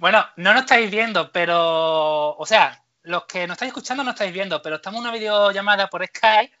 Bueno, 0.00 0.24
no 0.36 0.52
nos 0.52 0.62
estáis 0.62 0.90
viendo, 0.90 1.30
pero, 1.30 2.30
o 2.36 2.46
sea, 2.46 2.82
los 3.02 3.24
que 3.26 3.46
nos 3.46 3.54
estáis 3.54 3.68
escuchando 3.70 4.02
no 4.02 4.10
estáis 4.10 4.32
viendo, 4.32 4.60
pero 4.62 4.76
estamos 4.76 4.98
en 4.98 5.06
una 5.08 5.12
videollamada 5.16 5.88
por 5.88 6.04
Skype 6.06 6.52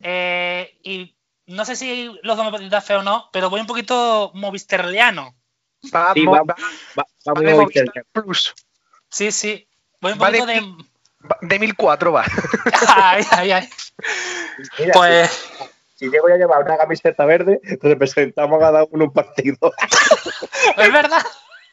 eh, 0.00 0.78
y 0.82 1.14
no 1.46 1.64
sé 1.64 1.76
si 1.76 2.10
los 2.22 2.36
dos 2.36 2.52
me 2.60 2.68
dar 2.68 2.82
fe 2.82 2.94
o 2.94 3.02
no, 3.02 3.28
pero 3.32 3.50
voy 3.50 3.60
un 3.60 3.66
poquito 3.66 4.30
movisterliano. 4.34 5.34
va, 5.94 6.12
Sí, 6.14 6.24
va- 6.26 6.32
va- 6.42 6.44
Va, 6.44 6.54
va 6.98 7.04
va 7.28 7.34
muy 7.34 7.44
de 7.44 7.54
Movistar. 7.54 8.04
Plus. 8.12 8.54
Sí, 9.10 9.30
sí. 9.32 9.68
Voy 10.00 10.12
un 10.12 10.22
Va 10.22 10.30
de 10.30 10.38
poquito 10.40 10.46
de. 10.60 10.84
Va- 11.28 11.38
De 11.42 11.58
1004 11.58 12.12
va. 12.12 12.24
Ay, 12.96 13.24
ay, 13.32 13.50
ay. 13.52 13.68
Mira, 14.78 14.92
Pues, 14.92 15.30
si, 15.30 16.04
si 16.06 16.10
llego 16.10 16.28
a 16.28 16.36
llevar 16.36 16.62
una 16.62 16.76
camiseta 16.76 17.24
verde, 17.24 17.60
representamos 17.82 18.56
a 18.58 18.66
cada 18.66 18.84
uno 18.90 19.04
un 19.06 19.12
partido. 19.12 19.56
es 20.76 20.92
verdad. 20.92 21.22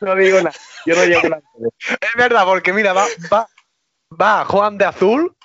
No 0.03 0.15
digo 0.15 0.37
nada. 0.37 0.55
Yo 0.85 0.95
no 0.95 1.05
llevo 1.05 1.21
verde. 1.23 1.43
Es 2.01 2.13
verdad, 2.17 2.45
porque 2.45 2.73
mira, 2.73 2.93
va, 2.93 3.05
va, 3.31 3.47
va 4.21 4.45
Juan 4.45 4.77
de 4.77 4.85
azul, 4.85 5.35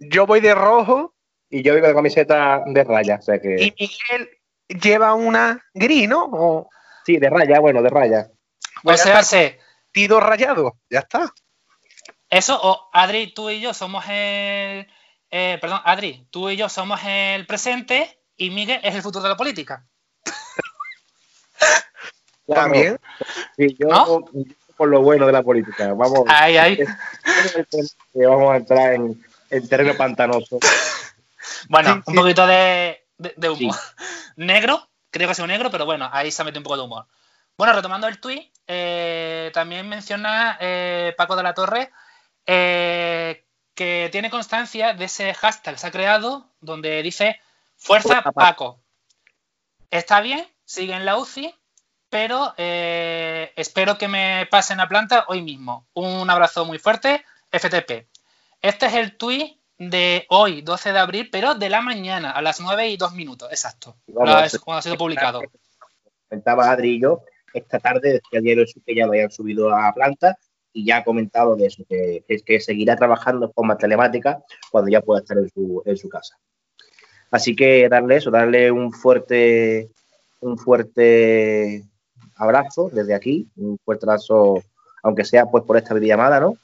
yo 0.00 0.26
voy 0.26 0.40
de 0.40 0.54
rojo 0.54 1.14
Y 1.50 1.62
yo 1.62 1.74
vivo 1.74 1.86
de 1.86 1.94
camiseta 1.94 2.62
de 2.66 2.84
raya. 2.84 3.16
O 3.18 3.22
sea 3.22 3.40
que. 3.40 3.56
y 3.58 3.74
Miguel 3.78 4.30
lleva 4.68 5.14
una 5.14 5.64
gris, 5.74 6.08
¿no? 6.08 6.24
O 6.32 6.70
Sí, 7.04 7.16
de 7.16 7.30
raya, 7.30 7.58
bueno, 7.60 7.82
de 7.82 7.88
raya. 7.88 8.28
O 8.30 8.80
Pues 8.82 9.00
sea, 9.00 9.12
está. 9.20 9.22
se- 9.24 9.60
tido 9.92 10.20
rayado. 10.20 10.76
Ya 10.90 11.00
está. 11.00 11.32
eso, 12.28 12.58
o 12.62 12.90
Adri, 12.92 13.32
tú 13.32 13.48
y 13.50 13.60
yo 13.60 13.72
somos 13.72 14.04
el. 14.08 14.86
eh, 15.30 15.58
perdón, 15.60 15.80
Adri, 15.84 16.26
tú 16.30 16.50
y 16.50 16.56
yo 16.56 16.68
somos 16.68 17.00
el 17.04 17.46
presente 17.46 18.20
y 18.36 18.50
Miguel 18.50 18.80
es 18.84 18.94
el 18.94 19.02
futuro 19.02 19.22
de 19.22 19.30
la 19.30 19.36
política. 19.36 19.86
Claro, 22.48 22.62
También. 22.62 23.00
Sí, 23.56 23.76
yo, 23.78 24.24
por 24.76 24.88
lo 24.88 25.02
bueno 25.02 25.26
de 25.26 25.32
la 25.32 25.42
política. 25.42 25.92
Vamos, 25.92 26.22
Ay, 26.28 26.56
ay. 26.56 26.78
vamos 28.14 28.52
a 28.52 28.56
entrar 28.56 28.94
en, 28.94 29.24
en 29.50 29.68
terreno 29.68 29.94
pantanoso. 29.96 30.58
Bueno, 31.68 31.94
Sí, 31.94 32.02
un 32.06 32.14
sí. 32.14 32.20
poquito 32.20 32.46
de, 32.46 33.04
de, 33.18 33.34
de 33.36 33.50
humo. 33.50 33.74
Negro, 34.36 34.88
creo 35.10 35.28
que 35.28 35.32
es 35.32 35.38
un 35.40 35.48
negro, 35.48 35.70
pero 35.70 35.84
bueno, 35.84 36.08
ahí 36.12 36.30
se 36.30 36.44
mete 36.44 36.58
un 36.58 36.64
poco 36.64 36.76
de 36.76 36.82
humor. 36.84 37.06
Bueno, 37.56 37.72
retomando 37.74 38.06
el 38.06 38.20
tuit, 38.20 38.50
eh, 38.66 39.50
también 39.52 39.88
menciona 39.88 40.56
eh, 40.60 41.12
Paco 41.18 41.34
de 41.36 41.42
la 41.42 41.54
Torre 41.54 41.90
eh, 42.46 43.44
que 43.74 44.08
tiene 44.12 44.30
constancia 44.30 44.94
de 44.94 45.04
ese 45.06 45.34
hashtag 45.34 45.74
que 45.74 45.80
se 45.80 45.86
ha 45.88 45.90
creado 45.90 46.46
donde 46.60 47.02
dice 47.02 47.40
Fuerza 47.76 48.22
Paco. 48.22 48.80
Está 49.90 50.20
bien, 50.20 50.46
sigue 50.64 50.94
en 50.94 51.04
la 51.04 51.16
UCI, 51.16 51.54
pero 52.10 52.54
espero 52.56 53.98
que 53.98 54.08
me 54.08 54.46
pasen 54.50 54.80
a 54.80 54.88
planta 54.88 55.24
hoy 55.28 55.42
mismo. 55.42 55.86
Un 55.94 56.28
abrazo 56.30 56.64
muy 56.64 56.78
fuerte, 56.78 57.24
FTP. 57.52 58.08
Este 58.60 58.86
es 58.86 58.94
el 58.94 59.16
tuit 59.16 59.58
de 59.78 60.26
hoy, 60.28 60.62
12 60.62 60.92
de 60.92 60.98
abril, 60.98 61.28
pero 61.30 61.54
de 61.54 61.68
la 61.68 61.80
mañana, 61.80 62.32
a 62.32 62.42
las 62.42 62.60
9 62.60 62.88
y 62.88 62.96
2 62.96 63.14
minutos, 63.14 63.48
exacto. 63.50 63.96
cuando 64.12 64.36
ha 64.36 64.82
sido 64.82 64.96
publicado. 64.96 65.40
Comentaba 66.28 66.70
Adri 66.70 66.96
y 66.96 67.00
yo, 67.00 67.22
esta 67.54 67.78
tarde 67.78 68.14
decía 68.14 68.40
diario 68.40 68.64
que 68.84 68.94
ya 68.94 69.06
lo 69.06 69.12
hayan 69.12 69.30
subido 69.30 69.74
a 69.74 69.92
planta 69.94 70.36
y 70.72 70.84
ya 70.84 70.98
ha 70.98 71.04
comentado 71.04 71.56
de 71.56 71.66
eso, 71.66 71.84
que, 71.88 72.24
que 72.44 72.60
seguirá 72.60 72.96
trabajando 72.96 73.46
de 73.46 73.52
forma 73.52 73.78
telemática 73.78 74.42
cuando 74.70 74.90
ya 74.90 75.00
pueda 75.00 75.20
estar 75.20 75.38
en 75.38 75.48
su, 75.48 75.82
en 75.86 75.96
su 75.96 76.08
casa. 76.08 76.36
Así 77.30 77.54
que 77.54 77.88
darle 77.88 78.16
eso, 78.16 78.30
darle 78.30 78.70
un 78.70 78.92
fuerte, 78.92 79.90
un 80.40 80.58
fuerte 80.58 81.84
abrazo 82.38 82.90
desde 82.92 83.14
aquí, 83.14 83.48
un 83.56 83.78
fuerte 83.84 84.06
abrazo, 84.06 84.62
aunque 85.02 85.24
sea 85.24 85.46
pues 85.46 85.64
por 85.64 85.76
esta 85.76 85.94
videollamada, 85.94 86.40
¿no? 86.40 86.56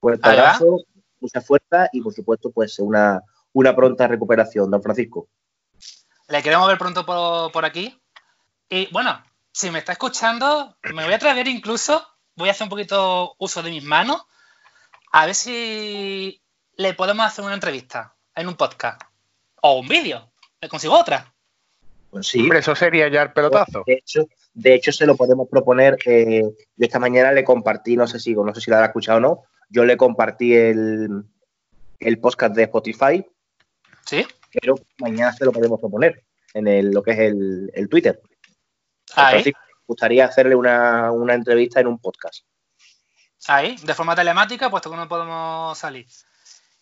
Fuerte 0.00 0.28
abrazo, 0.28 0.78
mucha 1.20 1.40
fuerza 1.40 1.88
y 1.92 2.00
por 2.00 2.14
supuesto 2.14 2.50
pues 2.50 2.78
una, 2.78 3.22
una 3.52 3.74
pronta 3.74 4.06
recuperación, 4.06 4.70
don 4.70 4.82
Francisco. 4.82 5.28
Le 6.28 6.42
queremos 6.42 6.68
ver 6.68 6.78
pronto 6.78 7.04
por, 7.04 7.64
aquí. 7.64 8.00
Y 8.68 8.90
bueno, 8.92 9.22
si 9.52 9.70
me 9.70 9.78
está 9.78 9.92
escuchando, 9.92 10.76
me 10.94 11.04
voy 11.04 11.14
a 11.14 11.18
traer 11.18 11.48
incluso, 11.48 12.06
voy 12.36 12.48
a 12.48 12.52
hacer 12.52 12.64
un 12.64 12.70
poquito 12.70 13.34
uso 13.38 13.62
de 13.62 13.70
mis 13.70 13.84
manos, 13.84 14.22
a 15.10 15.26
ver 15.26 15.34
si 15.34 16.42
le 16.76 16.94
podemos 16.94 17.26
hacer 17.26 17.44
una 17.44 17.54
entrevista 17.54 18.14
en 18.34 18.46
un 18.46 18.54
podcast 18.54 19.00
o 19.62 19.80
un 19.80 19.88
vídeo. 19.88 20.30
Le 20.60 20.68
consigo 20.68 20.98
otra. 20.98 21.34
Pues 22.10 22.26
sí. 22.26 22.40
Hombre, 22.40 22.60
eso 22.60 22.74
sería 22.74 23.08
ya 23.08 23.22
el 23.22 23.32
pelotazo. 23.32 23.84
De 23.86 23.94
hecho, 23.94 24.26
de 24.54 24.74
hecho 24.74 24.92
se 24.92 25.06
lo 25.06 25.16
podemos 25.16 25.48
proponer. 25.48 25.98
Eh, 26.04 26.42
yo 26.42 26.84
esta 26.84 26.98
mañana 26.98 27.32
le 27.32 27.44
compartí, 27.44 27.96
no 27.96 28.06
sé 28.06 28.18
si, 28.18 28.34
no 28.34 28.54
sé 28.54 28.60
si 28.60 28.70
lo 28.70 28.76
habrá 28.76 28.88
escuchado 28.88 29.18
o 29.18 29.20
no, 29.20 29.42
yo 29.68 29.84
le 29.84 29.96
compartí 29.96 30.54
el, 30.54 31.24
el 32.00 32.18
podcast 32.18 32.54
de 32.54 32.64
Spotify. 32.64 33.26
Sí. 34.04 34.26
Pero 34.52 34.76
mañana 34.98 35.32
se 35.32 35.44
lo 35.44 35.52
podemos 35.52 35.78
proponer 35.78 36.24
en 36.54 36.66
el, 36.66 36.90
lo 36.90 37.02
que 37.02 37.12
es 37.12 37.18
el, 37.18 37.70
el 37.74 37.88
Twitter. 37.88 38.20
Ahí. 39.14 39.44
Me 39.44 39.52
gustaría 39.86 40.26
hacerle 40.26 40.54
una, 40.54 41.12
una, 41.12 41.34
entrevista 41.34 41.80
en 41.80 41.86
un 41.86 41.98
podcast. 41.98 42.44
Ahí, 43.46 43.76
de 43.76 43.94
forma 43.94 44.14
telemática, 44.14 44.70
puesto 44.70 44.90
que 44.90 44.96
no 44.96 45.08
podemos 45.08 45.78
salir. 45.78 46.06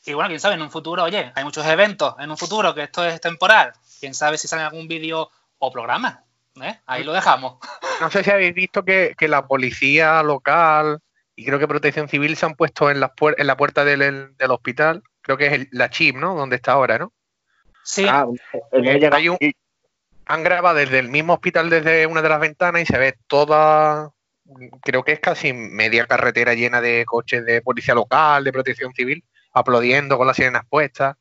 Y 0.04 0.14
bueno, 0.14 0.28
quién 0.28 0.40
sabe, 0.40 0.54
en 0.54 0.62
un 0.62 0.70
futuro, 0.70 1.04
oye, 1.04 1.32
hay 1.34 1.44
muchos 1.44 1.66
eventos 1.66 2.14
en 2.18 2.30
un 2.30 2.36
futuro 2.36 2.74
que 2.74 2.84
esto 2.84 3.04
es 3.04 3.20
temporal. 3.20 3.72
Quién 3.98 4.14
sabe 4.14 4.38
si 4.38 4.48
sale 4.48 4.62
algún 4.62 4.88
vídeo 4.88 5.30
o 5.58 5.72
programa. 5.72 6.24
¿eh? 6.60 6.80
Ahí 6.86 7.04
lo 7.04 7.12
dejamos. 7.12 7.58
No 7.98 8.10
sé 8.10 8.22
si 8.22 8.30
habéis 8.30 8.52
visto 8.52 8.84
que, 8.84 9.14
que 9.16 9.26
la 9.26 9.46
policía 9.46 10.22
local 10.22 11.00
y 11.36 11.44
creo 11.44 11.58
que 11.58 11.68
Protección 11.68 12.08
Civil 12.08 12.34
se 12.36 12.46
han 12.46 12.54
puesto 12.54 12.90
en 12.90 12.98
la, 12.98 13.12
en 13.36 13.46
la 13.46 13.56
puerta 13.58 13.84
del, 13.84 14.26
hospital, 14.48 15.02
creo 15.20 15.36
que 15.36 15.46
es 15.46 15.68
la 15.70 15.90
chip, 15.90 16.16
¿no? 16.16 16.34
Donde 16.34 16.56
está 16.56 16.72
ahora, 16.72 16.98
¿no? 16.98 17.12
Sí. 17.84 18.06
Ah, 18.08 18.26
han 20.28 20.42
grabado 20.42 20.78
desde 20.78 20.98
el 20.98 21.08
mismo 21.08 21.34
hospital, 21.34 21.68
desde 21.68 22.06
una 22.06 22.22
de 22.22 22.28
las 22.30 22.40
ventanas, 22.40 22.82
y 22.82 22.86
se 22.86 22.98
ve 22.98 23.16
toda, 23.26 24.10
creo 24.80 25.04
que 25.04 25.12
es 25.12 25.20
casi 25.20 25.52
media 25.52 26.06
carretera 26.06 26.54
llena 26.54 26.80
de 26.80 27.04
coches 27.04 27.44
de 27.44 27.60
policía 27.60 27.94
local, 27.94 28.42
de 28.42 28.52
protección 28.52 28.94
civil, 28.94 29.22
aplaudiendo 29.52 30.16
con 30.16 30.26
las 30.26 30.36
sirenas 30.36 30.64
puestas. 30.68 31.16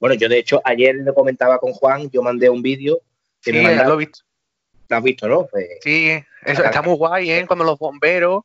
Bueno, 0.00 0.14
yo 0.14 0.28
de 0.28 0.38
hecho 0.38 0.60
ayer 0.64 0.94
lo 0.96 1.14
comentaba 1.14 1.58
con 1.58 1.72
Juan, 1.72 2.10
yo 2.10 2.22
mandé 2.22 2.48
un 2.48 2.62
vídeo 2.62 3.00
que 3.42 3.52
sí, 3.52 3.62
lo 3.62 3.94
he 3.94 3.96
visto. 3.96 4.20
Lo 4.88 4.96
has 4.96 5.02
visto, 5.02 5.28
¿no? 5.28 5.46
Pues, 5.46 5.66
sí, 5.82 6.10
eso 6.44 6.64
está 6.64 6.82
muy 6.82 6.94
guay, 6.94 7.30
¿eh? 7.30 7.46
Cuando 7.46 7.64
los 7.64 7.78
bomberos 7.78 8.44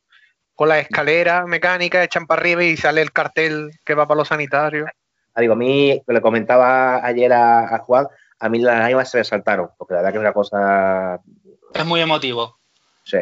con 0.54 0.68
la 0.68 0.78
escalera 0.78 1.46
mecánica 1.46 2.02
echan 2.02 2.26
para 2.26 2.40
arriba 2.40 2.64
y 2.64 2.76
sale 2.76 3.02
el 3.02 3.12
cartel 3.12 3.70
que 3.84 3.94
va 3.94 4.06
para 4.06 4.18
los 4.18 4.28
sanitarios. 4.28 4.88
Ah, 5.34 5.40
digo, 5.40 5.54
a 5.54 5.56
mí, 5.56 6.00
le 6.06 6.20
comentaba 6.20 7.04
ayer 7.04 7.32
a, 7.32 7.78
Juan, 7.78 8.06
a 8.38 8.48
mí 8.48 8.60
las 8.60 8.78
lágrimas 8.78 9.10
se 9.10 9.18
me 9.18 9.24
saltaron, 9.24 9.70
porque 9.76 9.94
la 9.94 10.00
verdad 10.00 10.12
que 10.12 10.18
es 10.18 10.22
una 10.22 10.32
cosa... 10.32 11.20
Es 11.72 11.84
muy 11.84 12.00
emotivo. 12.00 12.56
Sí. 13.04 13.18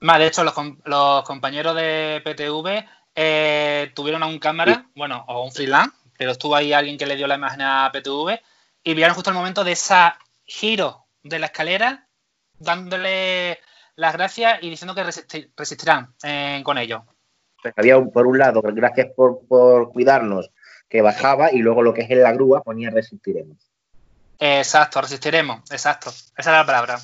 Más, 0.00 0.18
de 0.20 0.26
hecho, 0.26 0.44
los, 0.44 1.24
compañeros 1.24 1.74
de 1.74 2.22
PTV 2.24 2.86
eh, 3.16 3.90
tuvieron 3.94 4.22
a 4.22 4.26
un 4.26 4.38
cámara, 4.38 4.86
bueno, 4.94 5.24
o 5.26 5.44
un 5.44 5.50
freelance, 5.50 5.96
pero 6.16 6.32
estuvo 6.32 6.54
ahí 6.54 6.72
alguien 6.72 6.98
que 6.98 7.06
le 7.06 7.16
dio 7.16 7.26
la 7.26 7.36
imagen 7.36 7.62
a 7.62 7.90
PTV 7.92 8.40
y 8.82 8.94
vieron 8.94 9.14
justo 9.14 9.30
el 9.30 9.36
momento 9.36 9.64
de 9.64 9.72
ese 9.72 9.94
giro 10.44 11.06
de 11.22 11.38
la 11.38 11.46
escalera, 11.46 12.06
dándole 12.58 13.58
las 13.96 14.12
gracias 14.12 14.62
y 14.62 14.70
diciendo 14.70 14.94
que 14.94 15.04
resistirán 15.56 16.14
eh, 16.22 16.60
con 16.64 16.78
ello. 16.78 17.04
Pues 17.62 17.74
había 17.76 18.00
por 18.00 18.26
un 18.26 18.38
lado, 18.38 18.60
gracias 18.62 19.08
por, 19.16 19.40
cuidarnos, 19.92 20.50
que 20.88 21.00
bajaba 21.00 21.50
y 21.52 21.58
luego 21.58 21.82
lo 21.82 21.94
que 21.94 22.02
es 22.02 22.10
en 22.10 22.22
la 22.22 22.32
grúa 22.32 22.62
ponía 22.62 22.90
resistiremos. 22.90 23.56
Exacto, 24.38 25.00
resistiremos, 25.00 25.70
exacto. 25.70 26.10
Esa 26.10 26.32
es 26.36 26.46
la 26.46 26.66
palabra. 26.66 26.98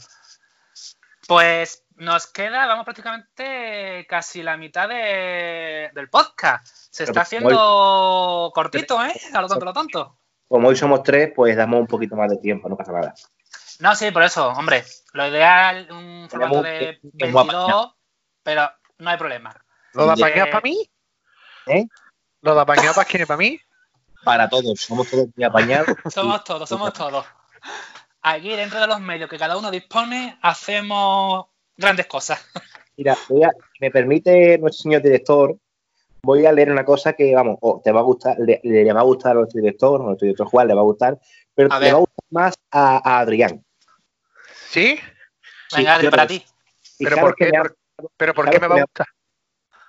Pues 1.26 1.84
nos 2.00 2.26
queda, 2.26 2.66
vamos 2.66 2.84
prácticamente 2.84 4.06
casi 4.08 4.42
la 4.42 4.56
mitad 4.56 4.88
del 4.88 6.08
podcast. 6.08 6.66
Se 6.90 7.04
está 7.04 7.20
haciendo 7.20 8.50
cortito, 8.54 9.04
¿eh? 9.04 9.12
A 9.34 9.42
lo 9.42 9.48
tonto, 9.48 9.64
lo 9.66 9.72
tonto. 9.74 10.18
Como 10.48 10.68
hoy 10.68 10.76
somos 10.76 11.02
tres, 11.02 11.30
pues 11.36 11.56
damos 11.56 11.78
un 11.78 11.86
poquito 11.86 12.16
más 12.16 12.30
de 12.30 12.38
tiempo, 12.38 12.70
no 12.70 12.76
pasa 12.76 12.92
nada. 12.92 13.14
No, 13.80 13.94
sí, 13.94 14.10
por 14.10 14.22
eso, 14.22 14.48
hombre. 14.48 14.82
Lo 15.12 15.28
ideal, 15.28 15.88
un 15.90 16.26
formato 16.30 16.62
de 16.62 16.98
22, 17.02 17.94
pero 18.42 18.70
no 18.98 19.10
hay 19.10 19.18
problema. 19.18 19.54
¿Lo 19.92 20.06
de 20.06 20.12
apañar 20.12 20.50
para 20.50 20.62
mí? 20.62 20.90
¿Eh? 21.66 21.86
¿Lo 22.40 22.54
de 22.54 22.60
apañar 22.62 22.94
para 22.94 23.06
quién 23.06 23.22
es 23.22 23.28
para 23.28 23.38
mí? 23.38 23.60
Para 24.24 24.48
todos, 24.48 24.80
somos 24.80 25.08
todos 25.08 25.26
muy 25.36 25.44
apañados. 25.44 25.88
somos 26.10 26.44
todos, 26.44 26.66
somos 26.66 26.94
todos. 26.94 27.26
Aquí 28.22 28.56
dentro 28.56 28.80
de 28.80 28.86
los 28.86 29.00
medios 29.00 29.28
que 29.28 29.38
cada 29.38 29.58
uno 29.58 29.70
dispone, 29.70 30.38
hacemos 30.42 31.49
grandes 31.80 32.06
cosas. 32.06 32.40
Mira, 32.96 33.16
me 33.80 33.90
permite 33.90 34.58
nuestro 34.58 34.82
señor 34.82 35.02
director, 35.02 35.56
voy 36.22 36.44
a 36.44 36.52
leer 36.52 36.70
una 36.70 36.84
cosa 36.84 37.14
que, 37.14 37.34
vamos, 37.34 37.58
te 37.82 37.92
va 37.92 38.00
a 38.00 38.02
gustar, 38.02 38.36
le, 38.38 38.92
va 38.92 39.00
a 39.00 39.04
gustar 39.04 39.32
a 39.32 39.34
nuestro 39.36 39.60
director, 39.60 40.00
a 40.00 40.04
nuestro 40.04 40.26
director 40.26 40.46
Juan 40.48 40.68
le 40.68 40.74
va 40.74 40.80
a 40.80 40.84
gustar, 40.84 41.18
pero 41.54 41.68
le 41.78 41.92
va 41.92 41.98
a 41.98 42.00
gustar 42.00 42.24
más 42.28 42.54
a 42.70 43.20
Adrián. 43.20 43.64
¿Sí? 44.68 45.00
Venga, 45.74 45.98
para 46.10 46.26
ti. 46.26 46.44
¿Pero 46.98 47.16
por, 47.16 47.34
qué, 47.34 47.50
¿Pero 48.18 48.34
por 48.34 48.50
qué 48.50 48.60
me 48.60 48.68
va 48.68 48.76
a 48.76 48.80
gustar? 48.82 49.06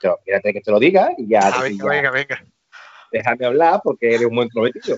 Yo, 0.02 0.18
que 0.26 0.62
te 0.62 0.72
lo 0.72 0.80
diga 0.80 1.12
y 1.18 1.28
ya. 1.28 1.42
Ah, 1.44 1.62
venga, 1.62 1.86
venga, 1.86 2.12
venga. 2.12 2.46
Déjame 3.12 3.46
hablar 3.46 3.82
porque 3.84 4.16
eres 4.16 4.26
un 4.26 4.36
buen 4.36 4.48
prometido. 4.48 4.98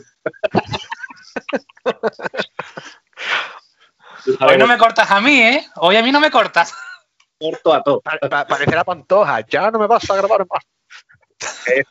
Hoy 4.39 4.57
no 4.57 4.67
me 4.67 4.77
cortas 4.77 5.09
a 5.09 5.19
mí, 5.19 5.41
¿eh? 5.41 5.65
Hoy 5.77 5.95
a 5.97 6.03
mí 6.03 6.11
no 6.11 6.19
me 6.19 6.29
cortas. 6.29 6.73
Corto 7.43 7.73
a 7.73 7.83
todo. 7.83 8.01
parece 8.01 8.71
la 8.71 8.85
pantoja. 8.85 9.41
Ya 9.41 9.69
no 9.69 9.77
me 9.77 9.87
vas 9.87 10.09
a 10.09 10.15
grabar 10.15 10.45
más. 10.49 10.63
Eh, 11.67 11.83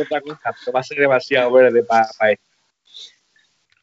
otra 0.00 0.22
cosa, 0.22 0.54
va 0.74 0.80
a 0.80 0.82
ser 0.82 0.98
demasiado 0.98 1.52
verde 1.52 1.82
para 1.82 2.06
esto. 2.30 2.44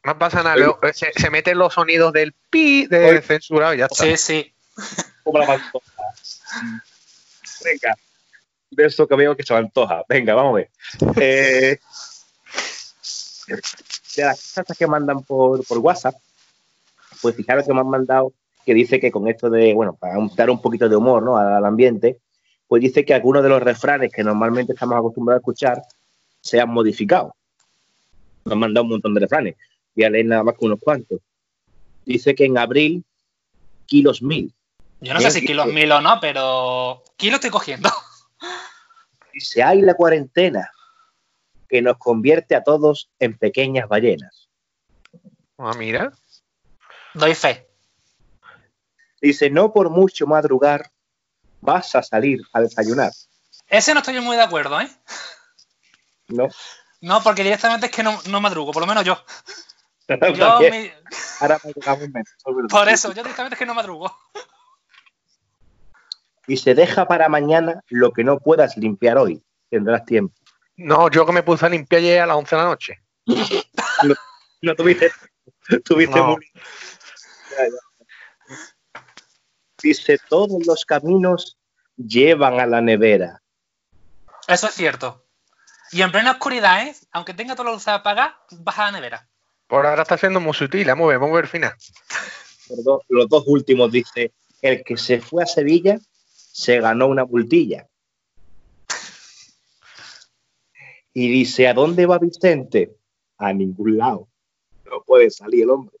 No 0.02 0.18
pasa 0.18 0.42
nada, 0.42 0.56
eh, 0.82 0.92
se, 0.92 1.30
meten 1.30 1.56
los 1.56 1.74
sonidos 1.74 2.12
del 2.12 2.32
pi 2.32 2.86
de 2.86 3.22
censurado 3.22 3.74
y 3.74 3.78
ya 3.78 3.86
está. 3.86 4.04
Sí, 4.04 4.16
sí. 4.16 4.54
Como 5.22 5.38
la 5.38 5.46
Venga, 7.64 7.94
de 8.70 8.86
eso 8.86 9.06
que 9.06 9.14
veo 9.14 9.36
que 9.36 9.44
se 9.44 9.54
antoja. 9.54 10.02
Venga, 10.08 10.34
vamos 10.34 10.50
a 10.50 10.56
ver. 10.56 10.70
Eh, 11.22 11.78
de 14.16 14.24
las 14.24 14.52
cosas 14.52 14.76
que 14.76 14.86
mandan 14.88 15.22
por, 15.22 15.64
por 15.64 15.78
WhatsApp, 15.78 16.16
pues 17.22 17.36
fijaros 17.36 17.64
que 17.64 17.72
me 17.72 17.80
han 17.80 17.88
mandado 17.88 18.32
que 18.68 18.74
dice 18.74 19.00
que 19.00 19.10
con 19.10 19.26
esto 19.28 19.48
de, 19.48 19.72
bueno, 19.72 19.96
para 19.96 20.14
dar 20.36 20.50
un 20.50 20.60
poquito 20.60 20.90
de 20.90 20.96
humor 20.96 21.22
¿no? 21.22 21.38
al, 21.38 21.64
ambiente, 21.64 22.18
pues 22.66 22.82
dice 22.82 23.02
que 23.02 23.14
algunos 23.14 23.42
de 23.42 23.48
los 23.48 23.62
refranes 23.62 24.12
que 24.12 24.22
normalmente 24.22 24.74
estamos 24.74 24.98
acostumbrados 24.98 25.38
a 25.38 25.40
escuchar 25.40 25.82
se 26.42 26.60
han 26.60 26.68
modificado. 26.68 27.34
Me 28.44 28.52
han 28.52 28.58
mandado 28.58 28.84
un 28.84 28.90
montón 28.90 29.14
de 29.14 29.20
refranes 29.20 29.56
voy 29.96 30.04
a 30.04 30.10
leer 30.10 30.26
nada 30.26 30.44
más 30.44 30.54
que 30.56 30.66
unos 30.66 30.78
cuantos. 30.78 31.20
Dice 32.04 32.34
que 32.34 32.44
en 32.44 32.58
abril, 32.58 33.04
kilos 33.86 34.20
mil. 34.20 34.54
Yo 35.00 35.14
no 35.14 35.20
sé 35.20 35.30
si 35.30 35.46
kilos 35.46 35.66
mil 35.66 35.90
o 35.90 36.02
no, 36.02 36.18
pero 36.20 37.02
kilos 37.16 37.36
estoy 37.36 37.50
cogiendo. 37.50 37.88
Dice, 39.32 39.62
hay 39.62 39.80
la 39.80 39.94
cuarentena 39.94 40.70
que 41.70 41.80
nos 41.80 41.96
convierte 41.96 42.54
a 42.54 42.62
todos 42.62 43.08
en 43.18 43.38
pequeñas 43.38 43.88
ballenas. 43.88 44.48
Ah, 45.56 45.72
mira. 45.76 46.12
Doy 47.14 47.34
fe. 47.34 47.67
Dice, 49.20 49.50
no 49.50 49.72
por 49.72 49.90
mucho 49.90 50.26
madrugar 50.26 50.90
vas 51.60 51.94
a 51.94 52.02
salir 52.02 52.40
a 52.52 52.60
desayunar. 52.60 53.12
Ese 53.68 53.92
no 53.94 54.00
estoy 54.00 54.20
muy 54.20 54.36
de 54.36 54.42
acuerdo, 54.42 54.80
¿eh? 54.80 54.88
No. 56.28 56.48
No, 57.00 57.22
porque 57.22 57.42
directamente 57.42 57.86
es 57.86 57.92
que 57.92 58.02
no, 58.02 58.20
no 58.28 58.40
madrugo, 58.40 58.72
por 58.72 58.80
lo 58.82 58.86
menos 58.86 59.04
yo. 59.04 59.16
Yo 60.34 60.60
mi- 60.60 60.90
Ahora 61.40 61.58
madrugamos 61.62 62.08
menos. 62.08 62.28
Por 62.70 62.88
eso, 62.88 63.12
yo 63.12 63.22
directamente 63.22 63.54
es 63.54 63.58
que 63.58 63.66
no 63.66 63.74
madrugo. 63.74 64.16
Dice, 66.46 66.74
deja 66.74 67.06
para 67.06 67.28
mañana 67.28 67.82
lo 67.88 68.10
que 68.12 68.24
no 68.24 68.38
puedas 68.38 68.76
limpiar 68.78 69.18
hoy. 69.18 69.42
Tendrás 69.68 70.06
tiempo. 70.06 70.34
No, 70.76 71.10
yo 71.10 71.26
que 71.26 71.32
me 71.32 71.42
puse 71.42 71.66
a 71.66 71.68
limpiar 71.68 71.98
ayer 72.00 72.20
a 72.22 72.26
las 72.26 72.36
11 72.38 72.56
de 72.56 72.62
la 72.62 72.68
noche. 72.68 73.02
No 74.62 74.74
tuviste, 74.74 75.12
tuviste 75.84 76.16
No. 76.18 76.26
muy- 76.36 76.50
Ya, 77.50 77.64
ya. 77.64 77.87
Dice, 79.82 80.18
todos 80.28 80.66
los 80.66 80.84
caminos 80.84 81.56
llevan 81.96 82.60
a 82.60 82.66
la 82.66 82.80
nevera. 82.80 83.42
Eso 84.46 84.66
es 84.66 84.74
cierto. 84.74 85.24
Y 85.92 86.02
en 86.02 86.12
plena 86.12 86.32
oscuridad, 86.32 86.86
¿eh? 86.86 86.94
Aunque 87.12 87.34
tenga 87.34 87.54
toda 87.54 87.70
la 87.70 87.74
luz 87.74 87.88
apagada, 87.88 88.38
vas 88.50 88.78
a 88.78 88.84
la 88.86 88.92
nevera. 88.92 89.28
Por 89.66 89.86
ahora 89.86 90.02
está 90.02 90.18
siendo 90.18 90.40
muy 90.40 90.54
sutil. 90.54 90.86
Vamos 90.86 91.04
a 91.04 91.08
ver, 91.08 91.18
vamos 91.18 91.32
a 91.32 91.36
ver 91.36 91.44
el 91.44 91.50
final. 91.50 91.74
Los 92.70 92.84
dos, 92.84 93.02
los 93.08 93.28
dos 93.28 93.44
últimos 93.46 93.92
dice, 93.92 94.32
el 94.62 94.82
que 94.84 94.96
se 94.96 95.20
fue 95.20 95.42
a 95.42 95.46
Sevilla 95.46 95.98
se 96.34 96.80
ganó 96.80 97.06
una 97.06 97.24
multilla. 97.24 97.86
Y 101.14 101.28
dice, 101.30 101.68
¿a 101.68 101.74
dónde 101.74 102.06
va 102.06 102.18
Vicente? 102.18 102.96
A 103.38 103.52
ningún 103.52 103.98
lado. 103.98 104.28
No 104.84 105.02
puede 105.02 105.30
salir 105.30 105.62
el 105.64 105.70
hombre. 105.70 105.96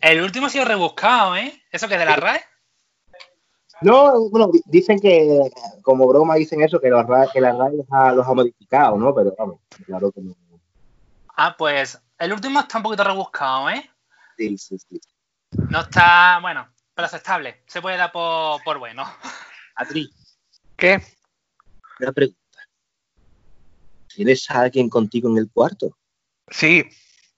El 0.00 0.20
último 0.22 0.46
ha 0.46 0.50
sido 0.50 0.64
rebuscado, 0.66 1.36
¿eh? 1.36 1.63
Eso 1.74 1.88
que 1.88 1.98
de 1.98 2.04
la 2.04 2.14
RAE. 2.14 2.40
No, 3.80 4.30
bueno, 4.30 4.46
di- 4.52 4.62
dicen 4.66 5.00
que, 5.00 5.40
como 5.82 6.06
broma, 6.06 6.36
dicen 6.36 6.62
eso, 6.62 6.78
que, 6.80 6.88
los 6.88 7.04
ra- 7.04 7.26
que 7.32 7.40
la 7.40 7.50
RAE 7.52 7.72
los 7.78 7.86
ha, 7.90 8.12
los 8.12 8.24
ha 8.28 8.32
modificado, 8.32 8.96
¿no? 8.96 9.12
Pero 9.12 9.34
vamos, 9.36 9.58
claro 9.84 10.12
que 10.12 10.20
no. 10.20 10.36
Ah, 11.36 11.56
pues 11.58 12.00
el 12.18 12.32
último 12.32 12.60
está 12.60 12.78
un 12.78 12.84
poquito 12.84 13.02
rebuscado, 13.02 13.68
¿eh? 13.70 13.90
Sí, 14.36 14.56
sí, 14.56 14.78
sí. 14.78 15.00
No 15.68 15.80
está, 15.80 16.38
bueno, 16.40 16.68
pero 16.94 17.06
aceptable. 17.06 17.64
Se 17.66 17.82
puede 17.82 17.96
dar 17.96 18.12
por, 18.12 18.62
por 18.62 18.78
bueno. 18.78 19.04
Adri, 19.74 20.08
¿Qué? 20.76 21.02
una 21.98 22.12
pregunta. 22.12 22.38
¿Tienes 24.14 24.48
a 24.48 24.60
alguien 24.60 24.88
contigo 24.88 25.28
en 25.28 25.38
el 25.38 25.50
cuarto? 25.50 25.98
Sí, 26.48 26.84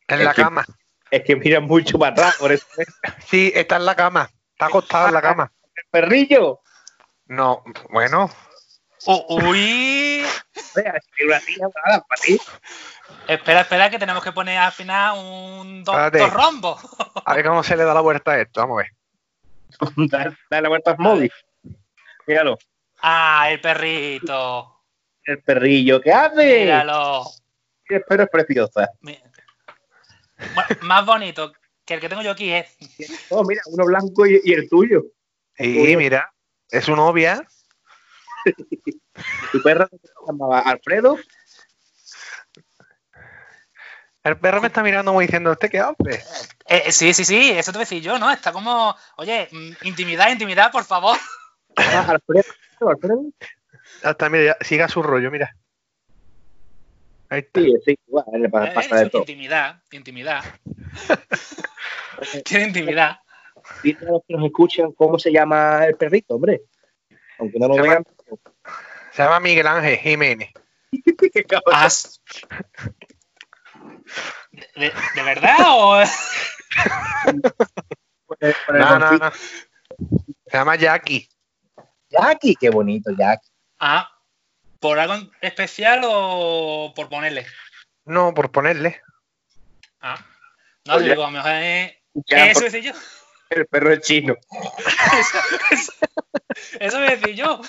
en 0.08 0.18
Es 0.18 0.24
la 0.26 0.34
que- 0.34 0.42
cama. 0.42 0.66
Es 1.10 1.22
que 1.24 1.36
mira 1.36 1.60
mucho 1.60 1.98
para 1.98 2.12
atrás, 2.12 2.36
por 2.38 2.52
eso 2.52 2.66
es 2.78 2.86
Sí, 3.26 3.52
está 3.54 3.76
en 3.76 3.86
la 3.86 3.94
cama. 3.94 4.28
Está 4.52 4.66
acostado 4.66 5.08
en 5.08 5.14
la 5.14 5.22
cama. 5.22 5.52
el 5.76 5.84
perrillo. 5.90 6.60
No, 7.26 7.62
bueno, 7.90 8.30
uy. 9.06 10.24
Espera, 10.54 10.94
espera, 13.60 13.90
que 13.90 13.98
tenemos 13.98 14.22
que 14.22 14.32
poner 14.32 14.58
al 14.58 14.72
final 14.72 15.18
un 15.18 15.84
do- 15.84 15.92
Espérate. 15.92 16.18
dos 16.18 16.32
rombos. 16.32 16.80
a 17.24 17.34
ver 17.34 17.46
cómo 17.46 17.62
se 17.62 17.76
le 17.76 17.84
da 17.84 17.94
la 17.94 18.00
vuelta 18.00 18.32
a 18.32 18.40
esto. 18.40 18.60
Vamos 18.60 18.80
a 18.80 18.82
ver. 18.82 18.92
Dale, 20.10 20.36
dale 20.48 20.62
la 20.62 20.68
vuelta 20.68 20.92
al 20.92 20.98
móvil. 20.98 21.32
Míralo. 22.26 22.58
Ah, 23.02 23.50
el 23.50 23.60
perrito. 23.60 24.80
El 25.24 25.42
perrillo. 25.42 26.00
¿Qué 26.00 26.12
hace? 26.12 26.60
Míralo. 26.60 27.24
El 27.88 28.02
perro 28.02 28.22
es 28.24 28.30
preciosa. 28.30 28.90
Mi- 29.00 29.20
Bueno, 30.38 30.68
más 30.82 31.06
bonito 31.06 31.52
que 31.84 31.94
el 31.94 32.00
que 32.00 32.08
tengo 32.08 32.22
yo 32.22 32.32
aquí 32.32 32.52
es. 32.52 32.76
Oh, 33.30 33.44
mira, 33.44 33.62
uno 33.66 33.84
blanco 33.86 34.26
y, 34.26 34.40
y 34.44 34.52
el 34.52 34.68
tuyo. 34.68 35.04
Y 35.58 35.96
mira, 35.96 36.32
es 36.70 36.84
su 36.84 36.94
novia. 36.96 37.46
Tu 39.52 39.62
perro 39.62 39.88
se 39.88 39.98
llamaba 40.26 40.60
Alfredo. 40.60 41.18
El 44.22 44.38
perro 44.38 44.60
me 44.60 44.66
está 44.66 44.82
mirando 44.82 45.10
como 45.10 45.20
diciendo, 45.20 45.52
¿este 45.52 45.70
qué 45.70 45.78
hace? 45.78 46.22
Eh, 46.66 46.90
sí, 46.90 47.14
sí, 47.14 47.24
sí, 47.24 47.50
eso 47.50 47.70
te 47.70 47.78
voy 47.78 47.82
a 47.82 47.86
decir 47.88 48.02
yo, 48.02 48.18
¿no? 48.18 48.30
Está 48.30 48.52
como, 48.52 48.94
oye, 49.16 49.48
mm, 49.52 49.86
intimidad, 49.86 50.30
intimidad, 50.30 50.72
por 50.72 50.84
favor. 50.84 51.16
Ah, 51.76 52.06
Alfredo. 52.08 52.44
Alfredo. 52.80 53.22
Hasta, 54.02 54.28
mira, 54.28 54.56
siga 54.60 54.88
su 54.88 55.02
rollo, 55.02 55.30
mira. 55.30 55.56
Ahí 57.28 57.40
está. 57.40 57.60
Sí, 57.60 57.98
le 58.32 58.48
pasa, 58.48 58.74
pasa 58.74 58.96
de 58.96 59.10
todo. 59.10 59.22
intimidad, 59.22 59.82
intimidad. 59.90 60.44
Tiene 62.44 62.68
intimidad. 62.68 63.18
Dile 63.82 63.98
a 64.06 64.12
los 64.12 64.22
que 64.26 64.34
nos 64.34 64.46
escuchan 64.46 64.92
cómo 64.92 65.18
se 65.18 65.32
llama 65.32 65.84
el 65.86 65.96
perrito, 65.96 66.36
hombre. 66.36 66.62
Aunque 67.38 67.58
no 67.58 67.68
lo 67.68 67.74
Se 67.74 67.82
vean. 67.82 68.04
Se 69.12 69.22
llama 69.22 69.40
Miguel 69.40 69.66
Ángel 69.66 69.96
Jiménez. 69.98 70.50
qué 70.92 71.44
¿De, 74.76 74.92
de 75.14 75.22
verdad 75.22 75.56
o...? 75.68 76.02
No, 78.68 78.98
no, 78.98 79.12
no. 79.12 79.30
Se 79.30 80.56
llama 80.56 80.76
Jackie. 80.76 81.28
Jackie, 82.08 82.56
qué 82.56 82.70
bonito, 82.70 83.10
Jackie. 83.16 83.48
Ah, 83.78 84.08
¿por 84.80 84.98
algo 84.98 85.30
especial 85.40 86.00
o 86.04 86.92
por 86.94 87.08
ponerle? 87.08 87.46
No, 88.04 88.34
por 88.34 88.50
ponerle. 88.50 89.00
Ah, 90.00 90.24
no, 90.84 90.94
Oye. 90.96 91.10
digo, 91.10 91.24
a 91.24 91.26
lo 91.26 91.32
mejor 91.32 91.50
es... 91.52 91.96
Ya, 92.26 92.46
Eso 92.46 92.60
por- 92.60 92.70
decir 92.70 92.82
yo. 92.84 92.92
el 93.50 93.66
perro 93.66 93.92
es 93.92 94.00
chino. 94.00 94.34
Eso, 95.18 95.38
eso, 95.70 95.92
eso 96.80 96.98
voy 96.98 97.08
a 97.08 97.16
decir 97.16 97.34
yo. 97.34 97.60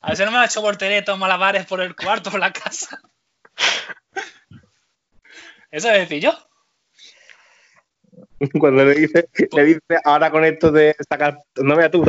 A 0.00 0.08
ver 0.08 0.16
si 0.16 0.24
no 0.24 0.30
me 0.30 0.38
ha 0.38 0.44
hecho 0.46 0.60
volteretos, 0.62 1.18
malabares 1.18 1.66
por 1.66 1.80
el 1.80 1.94
cuarto, 1.96 2.30
por 2.30 2.40
la 2.40 2.52
casa. 2.52 3.00
Eso 5.70 5.88
voy 5.88 5.96
a 5.96 6.00
decir 6.00 6.20
yo. 6.22 6.48
Cuando 8.58 8.84
le 8.84 8.94
dice, 8.94 9.28
le 9.52 9.64
dice 9.64 9.80
ahora 10.04 10.30
con 10.30 10.44
esto 10.44 10.70
de 10.70 10.94
sacar, 11.08 11.38
no 11.56 11.76
veas 11.76 11.90
tú, 11.90 12.04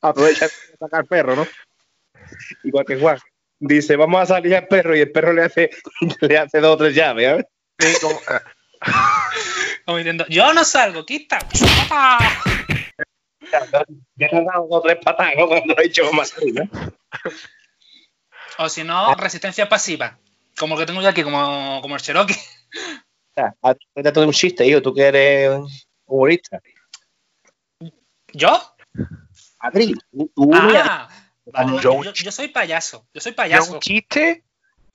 aprovecha 0.00 0.46
de 0.46 0.52
sacar 0.78 1.04
perro, 1.06 1.36
¿no? 1.36 1.46
Igual 2.62 2.84
que 2.86 2.96
Juan. 2.98 3.18
Dice, 3.58 3.96
vamos 3.96 4.20
a 4.22 4.26
salir 4.26 4.54
al 4.54 4.66
perro 4.68 4.94
y 4.96 5.00
el 5.00 5.12
perro 5.12 5.32
le 5.32 5.44
hace, 5.44 5.70
le 6.20 6.38
hace 6.38 6.60
dos 6.60 6.74
o 6.74 6.76
tres 6.76 6.94
llaves, 6.94 7.26
¿sabes? 7.26 7.46
Sí, 7.78 8.00
como- 8.00 8.20
eh, 8.20 8.40
Como 9.86 9.98
diciendo, 9.98 10.24
yo 10.28 10.52
no 10.52 10.64
salgo, 10.64 11.04
quita. 11.06 11.38
Ya 14.16 14.28
te 14.28 14.36
han 14.36 14.44
dado 14.44 14.66
dos 14.68 14.78
o 14.78 14.82
tres 14.82 14.96
patadas, 15.04 15.34
¿no? 15.38 15.46
Cuando 15.46 15.72
lo 15.74 15.80
he 15.80 15.84
dicho 15.84 16.02
vamos 16.04 16.34
a. 16.34 16.36
O 18.58 18.68
si 18.68 18.82
no, 18.82 19.14
resistencia 19.14 19.68
pasiva. 19.68 20.18
Como 20.58 20.74
el 20.74 20.80
que 20.80 20.86
tengo 20.86 21.00
yo 21.00 21.08
aquí, 21.08 21.22
como, 21.22 21.80
como 21.80 21.94
el 21.94 22.00
Cherokee. 22.00 22.34
O 22.34 23.32
sea, 23.36 23.54
cuéntate 23.92 24.20
de 24.20 24.26
un 24.26 24.32
chiste, 24.32 24.66
hijo, 24.66 24.82
tú 24.82 24.92
que 24.92 25.02
eres 25.06 25.60
humorista. 26.06 26.60
¿Yo? 28.32 28.60
Adri, 29.60 29.94
tú, 30.10 30.30
tú 30.34 30.46
mira, 30.48 31.08
Ah, 31.08 31.08
vale, 31.46 31.82
yo- 31.82 32.02
yo, 32.04 32.12
yo 32.12 32.32
soy 32.32 32.48
payaso. 32.48 33.06
Yo 33.14 33.20
soy 33.20 33.32
yo 33.32 33.36
payaso. 33.36 33.74
un 33.74 33.80
chiste, 33.80 34.44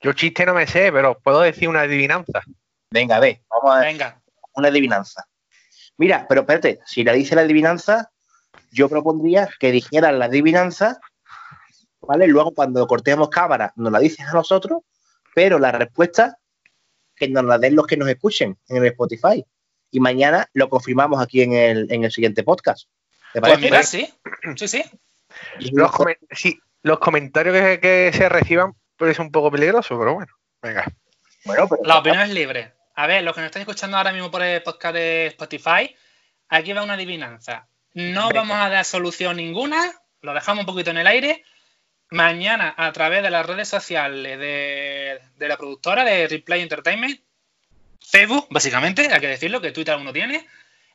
yo 0.00 0.12
chiste 0.12 0.44
no 0.46 0.54
me 0.54 0.66
sé, 0.66 0.92
pero 0.92 1.18
puedo 1.18 1.40
decir 1.40 1.68
una 1.68 1.80
adivinanza. 1.82 2.42
venga, 2.90 3.18
ve, 3.20 3.42
vamos 3.48 3.74
a 3.76 3.80
ver 3.80 3.88
Venga. 3.92 4.22
una 4.54 4.68
adivinanza. 4.68 5.24
Mira, 5.98 6.26
pero 6.28 6.42
espérate, 6.42 6.80
si 6.86 7.04
la 7.04 7.12
dice 7.12 7.34
la 7.34 7.42
adivinanza, 7.42 8.10
yo 8.70 8.88
propondría 8.88 9.48
que 9.58 9.70
dijeran 9.72 10.18
la 10.18 10.26
adivinanza, 10.26 11.00
¿vale? 12.00 12.26
Luego 12.26 12.52
cuando 12.52 12.86
cortemos 12.86 13.28
cámara 13.28 13.72
nos 13.76 13.92
la 13.92 13.98
dices 13.98 14.26
a 14.26 14.32
nosotros, 14.32 14.82
pero 15.34 15.58
la 15.58 15.72
respuesta 15.72 16.38
que 17.14 17.28
nos 17.28 17.44
la 17.44 17.58
den 17.58 17.76
los 17.76 17.86
que 17.86 17.96
nos 17.96 18.08
escuchen 18.08 18.58
en 18.68 18.76
el 18.78 18.86
Spotify. 18.86 19.44
Y 19.90 20.00
mañana 20.00 20.48
lo 20.54 20.68
confirmamos 20.70 21.22
aquí 21.22 21.42
en 21.42 21.52
el, 21.52 21.92
en 21.92 22.04
el 22.04 22.10
siguiente 22.10 22.42
podcast. 22.42 22.88
¿Te 23.32 23.40
Pues 23.40 23.60
mira, 23.60 23.82
sí. 23.82 24.12
Sí, 24.56 24.66
sí. 24.68 24.82
Los, 25.72 25.90
comen- 25.90 26.18
sí, 26.30 26.60
los 26.82 26.98
comentarios 26.98 27.54
que, 27.56 27.80
que 27.80 28.10
se 28.12 28.28
reciban 28.28 28.74
puede 28.96 29.14
ser 29.14 29.22
un 29.26 29.32
poco 29.32 29.50
peligroso, 29.50 29.98
pero 29.98 30.14
bueno, 30.14 30.32
venga. 30.60 30.84
bueno, 31.44 31.68
pero 31.68 31.82
La 31.84 31.98
opinión 31.98 32.22
es 32.22 32.30
libre. 32.30 32.72
A 32.94 33.06
ver, 33.06 33.22
los 33.22 33.34
que 33.34 33.40
nos 33.40 33.46
están 33.46 33.62
escuchando 33.62 33.96
ahora 33.96 34.12
mismo 34.12 34.30
por 34.30 34.42
el 34.42 34.62
podcast 34.62 34.94
de 34.94 35.26
Spotify, 35.28 35.96
aquí 36.48 36.72
va 36.72 36.82
una 36.82 36.94
adivinanza. 36.94 37.66
No 37.94 38.28
Venga. 38.28 38.40
vamos 38.40 38.56
a 38.58 38.68
dar 38.68 38.84
solución 38.84 39.36
ninguna, 39.36 39.92
lo 40.20 40.34
dejamos 40.34 40.60
un 40.62 40.66
poquito 40.66 40.90
en 40.90 40.98
el 40.98 41.06
aire. 41.06 41.44
Mañana, 42.10 42.74
a 42.76 42.92
través 42.92 43.22
de 43.22 43.30
las 43.30 43.46
redes 43.46 43.68
sociales 43.68 44.38
de, 44.38 45.18
de 45.36 45.48
la 45.48 45.56
productora 45.56 46.04
de 46.04 46.28
Replay 46.28 46.60
Entertainment, 46.60 47.18
Facebook, 48.00 48.48
básicamente, 48.50 49.08
hay 49.10 49.20
que 49.20 49.28
decirlo, 49.28 49.60
que 49.62 49.72
Twitter 49.72 49.96
uno 49.96 50.12
tiene, 50.12 50.46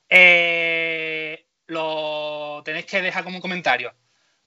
eh, 0.10 1.46
lo 1.68 2.62
tenéis 2.64 2.86
que 2.86 3.02
dejar 3.02 3.24
como 3.24 3.38
un 3.38 3.42
comentario. 3.42 3.94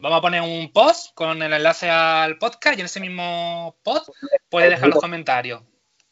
Vamos 0.01 0.19
a 0.19 0.23
poner 0.23 0.41
un 0.41 0.73
post 0.73 1.13
con 1.15 1.43
el 1.43 1.53
enlace 1.53 1.91
al 1.91 2.39
podcast 2.39 2.79
y 2.79 2.81
en 2.81 2.87
ese 2.87 3.01
mismo 3.01 3.77
post 3.83 4.09
puedes 4.49 4.71
dejar 4.71 4.89
los 4.89 4.99
comentarios. 4.99 5.63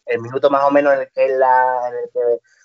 el 0.04 0.20
minuto 0.20 0.50
más 0.50 0.62
o 0.64 0.70
menos 0.70 0.92
en 0.92 1.00
el 1.00 1.08
que, 1.10 1.26
la, 1.28 1.88
en 1.88 1.94
el 1.94 2.10
que 2.12 2.20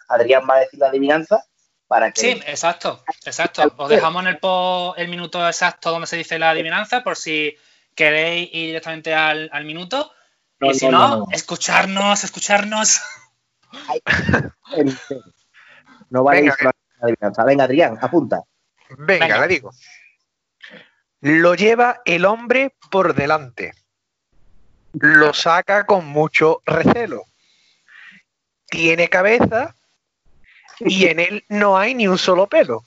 Adrián 0.10 0.44
va 0.50 0.56
a 0.56 0.60
decir 0.60 0.82
la 0.82 0.88
adivinanza, 0.88 1.46
para 1.88 2.12
que 2.12 2.20
Sí, 2.20 2.32
exacto, 2.46 3.02
exacto. 3.24 3.74
Os 3.78 3.90
dejamos 3.90 4.22
en 4.24 4.28
el 4.28 4.40
post 4.40 5.00
el 5.00 5.08
minuto 5.08 5.48
exacto 5.48 5.92
donde 5.92 6.08
se 6.08 6.18
dice 6.18 6.38
la 6.38 6.50
adivinanza 6.50 7.04
por 7.04 7.16
si 7.16 7.56
queréis 7.96 8.50
ir 8.54 8.68
directamente 8.68 9.14
al, 9.14 9.50
al 9.54 9.64
minuto. 9.64 10.12
No, 10.60 10.72
y 10.72 10.74
si 10.74 10.88
no, 10.88 10.92
no, 10.92 11.08
no, 11.08 11.18
no. 11.20 11.26
escucharnos, 11.32 12.24
escucharnos. 12.26 13.00
no 16.10 16.24
vale 16.24 16.42
Venga, 16.42 16.56
la 16.62 16.72
adivinanza. 17.02 17.44
Venga, 17.46 17.64
Adrián, 17.64 17.98
apunta. 18.02 18.42
Venga, 18.90 19.26
Venga. 19.26 19.40
la 19.40 19.48
digo. 19.48 19.72
Lo 21.26 21.56
lleva 21.56 22.02
el 22.04 22.26
hombre 22.26 22.76
por 22.92 23.16
delante. 23.16 23.74
Lo 24.92 25.34
saca 25.34 25.86
con 25.86 26.06
mucho 26.06 26.62
recelo. 26.66 27.24
Tiene 28.68 29.08
cabeza 29.08 29.74
y 30.80 31.06
en 31.08 31.22
él 31.22 31.46
no 31.48 31.78
hay 31.78 31.96
ni 31.96 32.10
un 32.10 32.18
solo 32.18 32.48
pelo. 32.48 32.84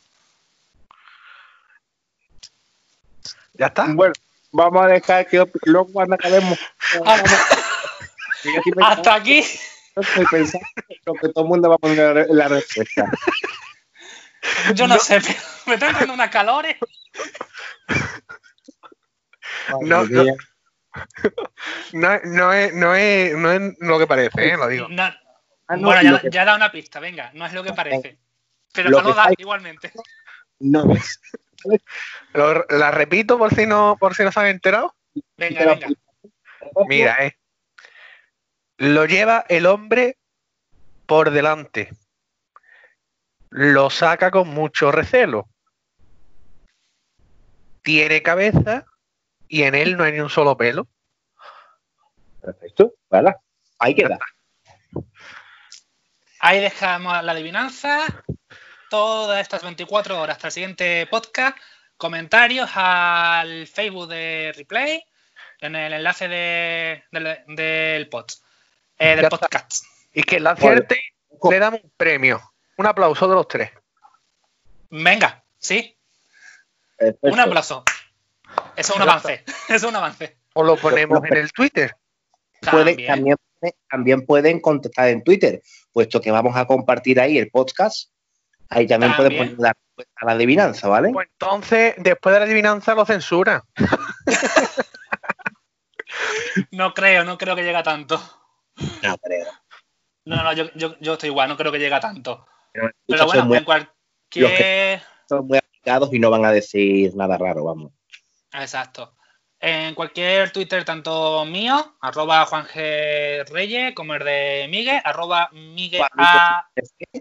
¿Ya 3.54 3.66
está? 3.68 3.86
Bueno, 3.88 4.12
vamos 4.52 4.82
a 4.84 4.88
dejar 4.88 5.26
que 5.26 5.42
luego 5.64 5.88
cuando 5.92 6.16
acabemos. 6.16 6.58
Hasta 8.82 9.14
aquí. 9.14 9.38
estoy 9.96 10.26
pensando 10.30 10.66
lo 11.06 11.14
que 11.14 11.28
todo 11.30 11.44
el 11.44 11.48
mundo 11.48 11.70
va 11.70 11.76
a 11.76 11.78
poner 11.78 12.14
la- 12.14 12.26
la 12.28 12.48
respuesta. 12.48 13.10
Yo 14.74 14.86
no, 14.86 14.98
sé, 14.98 15.20
pero 15.22 15.38
me 15.66 15.74
están 15.74 15.94
dando 15.94 16.12
unas 16.12 16.30
calores. 16.30 16.76
No, 19.82 20.04
no. 20.06 20.24
No, 21.92 22.18
no 22.24 22.52
es, 22.54 22.72
no, 22.74 22.94
es, 22.94 23.36
no 23.36 23.52
es 23.52 23.60
lo 23.80 23.98
que 23.98 24.06
parece, 24.06 24.48
¿eh? 24.48 24.56
lo 24.56 24.66
digo. 24.68 24.88
No, 24.88 25.02
Ah, 25.68 25.76
no, 25.76 25.88
bueno, 25.88 26.00
ya, 26.02 26.20
que 26.20 26.30
ya 26.30 26.42
he 26.42 26.44
dado 26.46 26.56
una 26.56 26.70
pista, 26.72 27.00
venga, 27.00 27.30
no 27.34 27.44
es 27.44 27.52
lo 27.52 27.62
que 27.64 27.72
parece. 27.72 28.18
Pero 28.72 28.88
Lo 28.88 29.02
no 29.02 29.08
lo 29.08 29.14
da 29.14 29.24
hay- 29.26 29.34
igualmente. 29.36 29.92
no 30.60 30.90
es. 30.92 31.20
Lo- 32.32 32.64
la 32.70 32.90
repito 32.92 33.36
por 33.36 33.52
si 33.54 33.66
no, 33.66 33.96
por 33.98 34.14
si 34.14 34.22
no 34.22 34.30
se 34.32 34.40
han 34.40 34.46
enterado. 34.46 34.94
Venga, 35.36 35.66
venga. 35.66 35.88
Mira, 36.88 37.26
eh. 37.26 37.36
Lo 38.78 39.04
lleva 39.06 39.44
el 39.48 39.66
hombre 39.66 40.16
por 41.06 41.30
delante. 41.30 41.90
Lo 43.50 43.90
saca 43.90 44.30
con 44.30 44.48
mucho 44.48 44.92
recelo. 44.92 45.48
Tiene 47.82 48.22
cabeza 48.22 48.86
y 49.48 49.62
en 49.62 49.74
él 49.74 49.96
no 49.96 50.04
hay 50.04 50.12
ni 50.12 50.20
un 50.20 50.30
solo 50.30 50.56
pelo. 50.56 50.86
Perfecto, 52.40 52.94
¿vale? 53.10 53.34
Ahí 53.78 53.94
queda. 53.94 54.18
Ahí 56.40 56.60
dejamos 56.60 57.22
la 57.24 57.32
adivinanza. 57.32 58.04
Todas 58.90 59.40
estas 59.40 59.62
24 59.62 60.20
horas 60.20 60.36
hasta 60.36 60.48
el 60.48 60.52
siguiente 60.52 61.06
podcast. 61.10 61.56
Comentarios 61.96 62.70
al 62.74 63.66
Facebook 63.66 64.08
de 64.08 64.52
Replay. 64.56 65.02
En 65.60 65.74
el 65.74 65.92
enlace 65.94 66.28
de- 66.28 67.04
del, 67.10 67.38
del 67.48 68.08
pod. 68.08 68.26
eh, 68.98 69.16
del 69.16 69.28
podcast. 69.28 69.84
Y 70.12 70.22
que 70.22 70.38
la 70.40 70.50
acierte 70.52 71.00
le 71.50 71.58
damos 71.58 71.80
un 71.82 71.90
premio. 71.96 72.40
Un 72.76 72.86
aplauso 72.86 73.26
de 73.26 73.34
los 73.34 73.48
tres. 73.48 73.70
Venga, 74.90 75.42
sí, 75.58 75.98
Perfecto. 76.96 77.26
un 77.28 77.40
aplauso. 77.40 77.84
Eso 78.76 78.92
es 78.92 78.96
un 78.96 79.02
avance. 79.02 79.44
Eso 79.46 79.54
es 79.74 79.82
un 79.84 79.96
avance. 79.96 80.38
O 80.54 80.62
lo 80.64 80.76
ponemos 80.76 81.22
en 81.24 81.36
el 81.36 81.52
Twitter. 81.52 81.94
Puede- 82.70 82.96
También. 83.06 83.06
también, 83.06 83.36
también 83.90 84.26
pueden 84.26 84.60
contestar 84.60 85.08
en 85.08 85.22
Twitter, 85.22 85.62
puesto 85.92 86.20
que 86.20 86.30
vamos 86.30 86.56
a 86.56 86.66
compartir 86.66 87.20
ahí 87.20 87.38
el 87.38 87.50
podcast. 87.50 88.10
Ahí 88.68 88.86
también, 88.86 89.14
pueden 89.14 89.30
También. 89.32 89.56
poner 89.56 89.62
la 89.68 89.72
respuesta 89.74 90.12
a 90.16 90.24
la 90.26 90.32
adivinanza, 90.32 90.88
¿vale? 90.88 91.10
Pues 91.12 91.28
entonces, 91.32 91.94
después 91.98 92.32
de 92.34 92.40
la 92.40 92.46
adivinanza, 92.46 92.94
lo 92.94 93.04
censura. 93.06 93.62
No 96.70 96.94
creo, 96.94 97.24
no 97.24 97.36
creo 97.36 97.54
que 97.56 97.62
llegue 97.62 97.76
a 97.76 97.82
tanto. 97.82 98.16
No 99.02 99.18
creo. 99.18 99.46
No, 100.24 100.42
no, 100.42 100.52
yo, 100.52 100.70
yo, 100.74 100.96
yo 101.00 101.14
estoy 101.14 101.28
igual, 101.28 101.48
no 101.48 101.56
creo 101.56 101.70
que 101.72 101.78
llegue 101.78 101.94
a 101.94 102.00
tanto. 102.00 102.46
Pero 102.72 102.90
Pero 103.06 103.26
bueno, 103.26 103.44
muy- 103.46 103.58
en 103.58 103.64
cualquier. 103.64 105.02
son 105.28 105.46
muy 105.46 105.58
aplicados 105.58 106.12
y 106.12 106.18
no 106.18 106.30
van 106.30 106.44
a 106.44 106.52
decir 106.52 107.14
nada 107.14 107.36
raro, 107.38 107.64
vamos. 107.64 107.92
Exacto. 108.56 109.14
En 109.58 109.94
cualquier 109.94 110.50
Twitter, 110.52 110.84
tanto 110.84 111.44
mío, 111.46 111.96
arroba 112.00 112.44
Juan 112.44 112.66
G. 112.66 113.46
Reyes, 113.48 113.94
como 113.94 114.14
el 114.14 114.24
de 114.24 114.66
Miguel, 114.68 115.00
arroba 115.04 115.48
Miguel 115.52 116.02
A, 116.18 116.68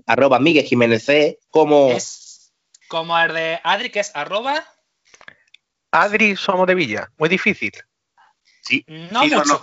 Arroba 0.06 0.40
Miguel 0.40 0.66
Jiménez 0.66 1.06
C, 1.06 1.40
como 1.50 1.92
es 1.92 2.54
como 2.90 3.18
el 3.18 3.34
de 3.34 3.60
Adri, 3.64 3.90
que 3.90 4.02
es 4.02 4.12
arroba 4.16 4.64
Adri, 5.92 6.36
somos 6.36 6.68
de 6.68 6.76
Villa. 6.76 7.10
Muy 7.18 7.30
difícil. 7.30 7.72
no 7.72 7.82
Sí, 8.62 8.86
no, 9.12 9.22
mucho. 9.26 9.62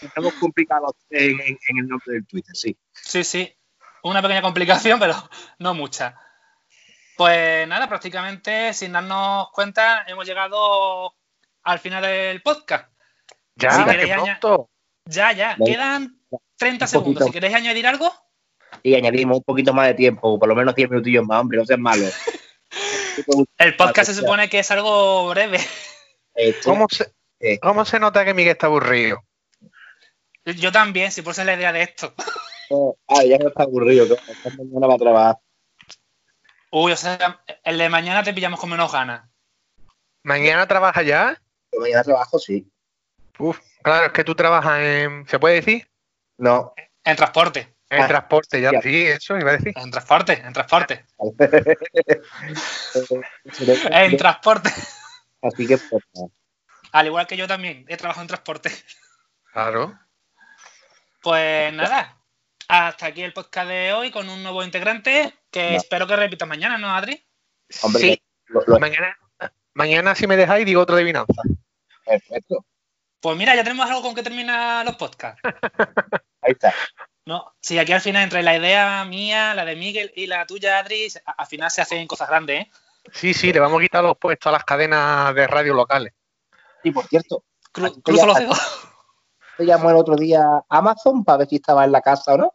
estamos 0.00 0.32
complicados 0.34 0.92
en, 1.10 1.40
en- 1.40 1.58
en 1.68 1.78
el 1.78 1.88
nombre 1.88 2.14
del 2.14 2.26
Twitter, 2.26 2.54
sí. 2.54 2.78
Sí, 2.92 3.24
sí. 3.24 3.56
Una 4.02 4.22
pequeña 4.22 4.42
complicación, 4.42 4.98
pero 5.00 5.14
no 5.58 5.74
mucha. 5.74 6.16
Pues 7.20 7.68
nada, 7.68 7.86
prácticamente 7.86 8.72
sin 8.72 8.92
darnos 8.92 9.50
cuenta, 9.52 10.06
hemos 10.08 10.26
llegado 10.26 11.14
al 11.64 11.78
final 11.78 12.02
del 12.02 12.40
podcast. 12.40 12.90
Ya, 13.56 13.72
Si 13.72 13.84
queréis 13.84 14.14
pronto. 14.14 14.70
Ya, 15.04 15.30
ya. 15.32 15.54
Quedan 15.62 16.18
30 16.56 16.86
Un 16.86 16.88
segundos. 16.88 17.12
poquito. 17.12 17.26
Si 17.26 17.32
queréis 17.32 17.54
añadir 17.54 17.86
algo, 17.86 18.10
Y 18.82 18.94
añadimos 18.94 19.36
un 19.36 19.42
poquito 19.42 19.74
más 19.74 19.88
de 19.88 19.92
tiempo, 19.92 20.38
por 20.38 20.48
lo 20.48 20.54
menos 20.54 20.74
10 20.74 20.88
minutillos 20.88 21.26
más, 21.26 21.42
hombre, 21.42 21.58
no 21.58 21.66
seas 21.66 21.78
malo. 21.78 22.06
el 23.58 23.76
podcast 23.76 24.12
se 24.12 24.18
supone 24.18 24.48
que 24.48 24.60
es 24.60 24.70
algo 24.70 25.28
breve. 25.28 25.60
¿Cómo 26.64 26.86
se, 26.88 27.12
Eh. 27.38 27.58
¿Cómo 27.58 27.84
se 27.84 28.00
nota 28.00 28.24
que 28.24 28.32
Miguel 28.32 28.52
está 28.52 28.68
aburrido? 28.68 29.22
Yo 30.46 30.72
también, 30.72 31.12
si 31.12 31.20
por 31.20 31.32
eso 31.32 31.42
es 31.42 31.46
la 31.46 31.54
idea 31.54 31.70
de 31.70 31.82
esto. 31.82 32.14
Ah, 33.08 33.24
ya 33.24 33.36
no 33.36 33.48
está 33.48 33.64
aburrido, 33.64 34.06
que 34.08 34.50
mañana 34.56 34.86
va 34.86 34.94
a 34.94 34.98
trabajar. 34.98 35.36
Uy, 36.70 36.92
o 36.92 36.96
sea, 36.96 37.40
el 37.64 37.78
de 37.78 37.88
mañana 37.88 38.22
te 38.22 38.32
pillamos 38.32 38.60
con 38.60 38.70
menos 38.70 38.92
ganas. 38.92 39.28
¿Mañana 40.22 40.66
trabaja 40.68 41.02
ya? 41.02 41.40
Mañana 41.78 42.04
trabajo, 42.04 42.38
sí. 42.38 42.70
Uf, 43.38 43.58
claro, 43.82 44.06
es 44.06 44.12
que 44.12 44.24
tú 44.24 44.34
trabajas 44.34 44.78
en. 44.80 45.26
¿Se 45.28 45.38
puede 45.38 45.56
decir? 45.56 45.90
No. 46.38 46.72
En 47.04 47.16
transporte, 47.16 47.74
En 47.88 48.02
Ah, 48.02 48.06
transporte, 48.06 48.60
ya. 48.60 48.70
ya. 48.72 48.82
Sí, 48.82 49.06
eso 49.06 49.36
iba 49.38 49.50
a 49.50 49.56
decir. 49.56 49.72
en 49.76 49.90
transporte, 49.90 50.32
en 50.34 50.52
transporte. 50.52 51.04
En 53.90 54.16
transporte. 54.16 54.70
Así 55.42 55.66
que, 55.66 55.78
pues. 55.78 56.04
Al 56.92 57.06
igual 57.06 57.26
que 57.26 57.36
yo 57.36 57.46
también, 57.48 57.84
he 57.88 57.96
trabajado 57.96 58.22
en 58.22 58.28
transporte. 58.28 58.70
Claro. 59.52 59.98
Pues 61.22 61.72
nada, 61.72 62.16
hasta 62.70 63.06
aquí 63.06 63.22
el 63.22 63.32
podcast 63.32 63.68
de 63.68 63.92
hoy 63.92 64.10
con 64.10 64.28
un 64.28 64.42
nuevo 64.42 64.62
integrante 64.62 65.34
que 65.50 65.72
No. 65.72 65.76
espero 65.76 66.06
que 66.06 66.16
repitas 66.16 66.48
mañana, 66.48 66.78
¿no, 66.78 66.94
Adri? 66.94 67.22
hombre, 67.82 68.00
Sí. 68.02 68.22
lo, 68.46 68.62
lo- 68.66 68.78
Mañana, 68.78 69.16
mañana, 69.74 70.14
si 70.14 70.26
me 70.26 70.36
dejáis, 70.36 70.64
digo 70.66 70.80
otra 70.82 70.96
adivinanza. 70.96 71.42
perfecto. 72.04 72.64
Pues 73.20 73.36
mira, 73.36 73.54
ya 73.54 73.62
tenemos 73.62 73.86
algo 73.88 74.02
con 74.02 74.14
que 74.14 74.22
terminar 74.22 74.84
los 74.86 74.96
podcasts. 74.96 75.40
Ahí 76.42 76.52
está. 76.52 76.72
No, 77.26 77.54
sí, 77.60 77.78
aquí 77.78 77.92
al 77.92 78.00
final, 78.00 78.22
entre 78.24 78.42
la 78.42 78.56
idea 78.56 79.04
mía, 79.04 79.54
la 79.54 79.64
de 79.64 79.76
Miguel 79.76 80.10
y 80.16 80.26
la 80.26 80.46
tuya, 80.46 80.78
Adri, 80.78 81.08
al 81.36 81.46
final 81.46 81.70
se 81.70 81.82
hacen 81.82 82.06
cosas 82.06 82.28
grandes, 82.28 82.62
¿eh? 82.62 82.70
Sí, 83.12 83.34
sí, 83.34 83.52
le 83.52 83.60
vamos 83.60 83.78
a 83.78 83.82
quitar 83.82 84.02
los 84.02 84.16
puestos 84.16 84.48
a 84.48 84.52
las 84.52 84.64
cadenas 84.64 85.34
de 85.34 85.46
radio 85.46 85.74
locales. 85.74 86.12
Y 86.82 86.90
por 86.92 87.06
cierto, 87.06 87.44
Cru- 87.72 88.02
cruzo 88.02 88.20
ya- 88.22 88.26
los 88.26 88.38
dedos. 88.38 88.58
te 89.58 89.66
llamó 89.66 89.90
el 89.90 89.96
otro 89.96 90.16
día 90.16 90.42
Amazon 90.68 91.22
para 91.24 91.38
ver 91.38 91.48
si 91.48 91.56
estaba 91.56 91.84
en 91.84 91.92
la 91.92 92.00
casa 92.00 92.34
o 92.34 92.38
no. 92.38 92.54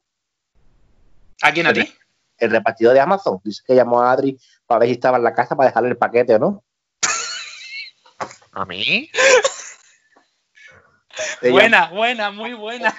¿A 1.41 1.51
quién 1.51 1.67
a 1.67 1.73
ti? 1.73 1.93
El 2.37 2.51
repartidor 2.51 2.93
de 2.93 2.99
Amazon 2.99 3.39
dice 3.43 3.63
que 3.65 3.75
llamó 3.75 4.01
a 4.01 4.11
Adri 4.11 4.37
para 4.65 4.79
ver 4.79 4.89
si 4.89 4.93
estaba 4.95 5.17
en 5.17 5.23
la 5.23 5.33
casa 5.33 5.55
para 5.55 5.69
dejarle 5.69 5.89
el 5.89 5.97
paquete 5.97 6.35
o 6.35 6.39
no. 6.39 6.63
¿A 8.51 8.65
mí? 8.65 9.09
Buena, 11.41 11.89
buena, 11.91 12.31
muy 12.31 12.53
buena. 12.53 12.93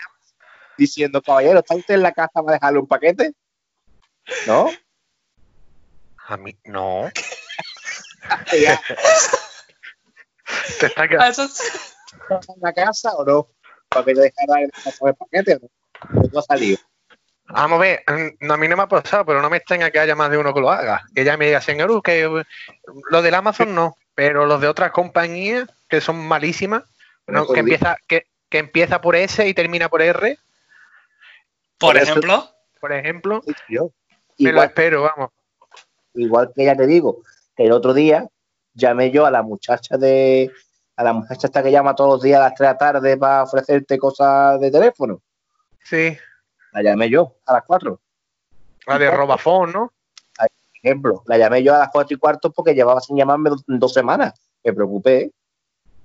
diciendo, 0.78 1.22
caballero, 1.22 1.58
¿está 1.60 1.74
usted 1.74 1.94
en 1.94 2.02
la 2.02 2.12
casa 2.12 2.42
para 2.42 2.52
dejarle 2.52 2.78
un 2.80 2.86
paquete? 2.86 3.32
¿No? 4.46 4.70
A 6.28 6.36
mí, 6.36 6.58
no. 6.64 7.10
Te 10.80 10.86
está 10.86 11.02
A 11.02 11.08
quedando. 11.08 11.30
Eso 11.30 11.44
es- 11.44 11.60
¿Está 11.60 12.52
en 12.54 12.60
la 12.60 12.72
casa 12.72 13.14
o 13.16 13.24
no? 13.24 13.48
Para 13.88 14.04
que 14.04 14.14
le 14.14 14.22
dejara 14.22 14.60
el 14.62 14.70
paquete 15.14 15.56
o 15.56 15.58
no. 15.60 15.68
No 16.32 16.38
ha 16.38 16.42
salido. 16.42 16.78
Vamos 17.48 17.76
a 17.78 17.80
ver, 17.80 18.02
mm, 18.40 18.50
a 18.50 18.56
mí 18.56 18.68
no 18.68 18.76
me 18.76 18.82
ha 18.82 18.88
pasado, 18.88 19.24
pero 19.24 19.40
no 19.40 19.48
me 19.50 19.58
extraña 19.58 19.90
que 19.90 19.98
haya 20.00 20.16
más 20.16 20.30
de 20.30 20.38
uno 20.38 20.52
que 20.52 20.60
lo 20.60 20.70
haga. 20.70 21.04
Que 21.14 21.24
ya 21.24 21.36
me 21.36 21.46
diga, 21.46 21.60
señor, 21.60 21.90
uh, 21.90 22.02
que 22.02 22.26
uh, 22.26 22.42
lo 23.10 23.22
del 23.22 23.34
Amazon 23.34 23.74
no, 23.74 23.96
pero 24.14 24.46
los 24.46 24.60
de 24.60 24.68
otras 24.68 24.90
compañías 24.90 25.68
que 25.88 26.00
son 26.00 26.16
malísimas, 26.26 26.82
no, 27.26 27.46
que, 27.46 27.60
empieza, 27.60 27.96
que, 28.08 28.26
que 28.48 28.58
empieza 28.58 29.00
por 29.00 29.14
S 29.16 29.46
y 29.46 29.54
termina 29.54 29.88
por 29.88 30.02
R, 30.02 30.38
Por 31.78 31.92
Por 31.92 31.96
eso- 31.96 32.10
ejemplo, 32.12 32.50
por 32.80 32.92
ejemplo, 32.92 33.42
Yo. 33.68 33.90
me 34.38 34.46
lo 34.46 34.50
Igual, 34.50 34.66
espero, 34.68 35.02
vamos. 35.02 35.30
igual 36.14 36.52
que 36.54 36.64
ya 36.64 36.74
te 36.76 36.86
digo, 36.86 37.22
que 37.56 37.64
el 37.64 37.72
otro 37.72 37.94
día 37.94 38.26
llamé 38.74 39.10
yo 39.10 39.24
a 39.26 39.30
la 39.30 39.42
muchacha 39.42 39.96
de, 39.96 40.50
a 40.96 41.04
la 41.04 41.12
muchacha 41.12 41.46
esta 41.46 41.62
que 41.62 41.70
llama 41.70 41.94
todos 41.94 42.10
los 42.14 42.22
días 42.22 42.40
a 42.40 42.44
las 42.44 42.54
3 42.54 42.58
de 42.68 42.72
la 42.72 42.78
tarde 42.78 43.16
para 43.16 43.42
ofrecerte 43.44 43.98
cosas 43.98 44.58
de 44.60 44.70
teléfono. 44.70 45.20
Sí. 45.84 46.16
La 46.76 46.82
llamé 46.82 47.08
yo 47.08 47.38
a 47.46 47.54
las 47.54 47.62
4. 47.66 47.98
La 48.86 48.98
de 48.98 49.10
Robafón, 49.10 49.72
¿no? 49.72 49.92
ejemplo, 50.82 51.24
la 51.26 51.36
llamé 51.38 51.64
yo 51.64 51.74
a 51.74 51.78
las 51.78 51.88
4 51.90 52.14
y 52.14 52.18
cuarto 52.18 52.52
porque 52.52 52.74
llevaba 52.74 53.00
sin 53.00 53.16
llamarme 53.16 53.50
dos, 53.50 53.64
dos 53.66 53.92
semanas. 53.92 54.34
Me 54.62 54.72
preocupé. 54.74 55.32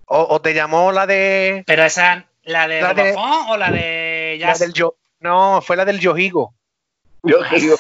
O, 0.08 0.26
o 0.30 0.42
te 0.42 0.54
llamó 0.56 0.92
la 0.94 1.06
de. 1.06 1.64
Pero 1.68 1.84
esa, 1.84 2.26
¿la 2.44 2.68
de 2.68 2.82
La 2.82 2.94
de- 2.94 3.14
o 3.16 3.58
la 3.58 3.70
de 3.70 4.38
La 4.40 4.54
del 4.58 4.74
yo. 4.74 4.96
No, 5.20 5.62
fue 5.62 5.76
la 5.76 5.86
del 5.86 6.00
Yojigo. 6.00 6.56
Yo 7.24 7.38
digo. 7.52 7.76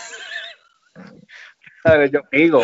A 1.85 1.93
ver, 1.95 2.11
yo 2.11 2.19
digo. 2.31 2.61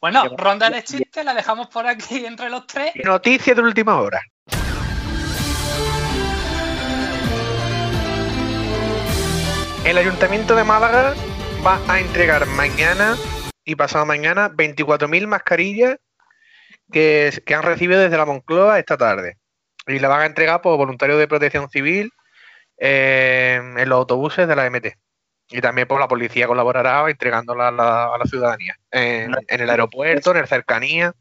Bueno, 0.00 0.22
que- 0.22 0.36
ronda 0.36 0.70
de 0.70 0.82
chistes 0.84 1.24
la 1.24 1.34
dejamos 1.34 1.66
por 1.66 1.86
aquí 1.86 2.24
entre 2.24 2.48
los 2.48 2.66
tres. 2.68 2.92
Noticias 3.04 3.56
de 3.56 3.62
última 3.62 4.00
hora. 4.00 4.22
El 9.84 9.98
Ayuntamiento 9.98 10.54
de 10.54 10.62
Málaga 10.62 11.14
va 11.66 11.80
a 11.88 11.98
entregar 11.98 12.46
mañana 12.46 13.16
y 13.64 13.74
pasado 13.74 14.06
mañana 14.06 14.48
24.000 14.48 15.26
mascarillas 15.26 15.98
que, 16.92 17.42
que 17.44 17.54
han 17.54 17.64
recibido 17.64 18.00
desde 18.00 18.16
la 18.16 18.24
Moncloa 18.24 18.78
esta 18.78 18.96
tarde. 18.96 19.38
Y 19.88 19.98
la 19.98 20.06
van 20.06 20.20
a 20.20 20.26
entregar 20.26 20.60
por 20.60 20.76
voluntarios 20.76 21.18
de 21.18 21.26
protección 21.26 21.68
civil 21.68 22.12
eh, 22.78 23.60
en 23.76 23.88
los 23.88 23.98
autobuses 23.98 24.46
de 24.46 24.54
la 24.54 24.70
MT. 24.70 24.86
Y 25.50 25.60
también 25.60 25.88
por 25.88 25.98
la 25.98 26.06
policía 26.06 26.46
colaborará 26.46 27.10
entregándola 27.10 27.68
a 27.68 27.72
la, 27.72 28.04
a 28.14 28.18
la 28.18 28.24
ciudadanía. 28.24 28.76
En, 28.92 29.34
en 29.48 29.60
el 29.60 29.68
aeropuerto, 29.68 30.30
en 30.30 30.36
el 30.36 30.46
cercanía. 30.46 31.12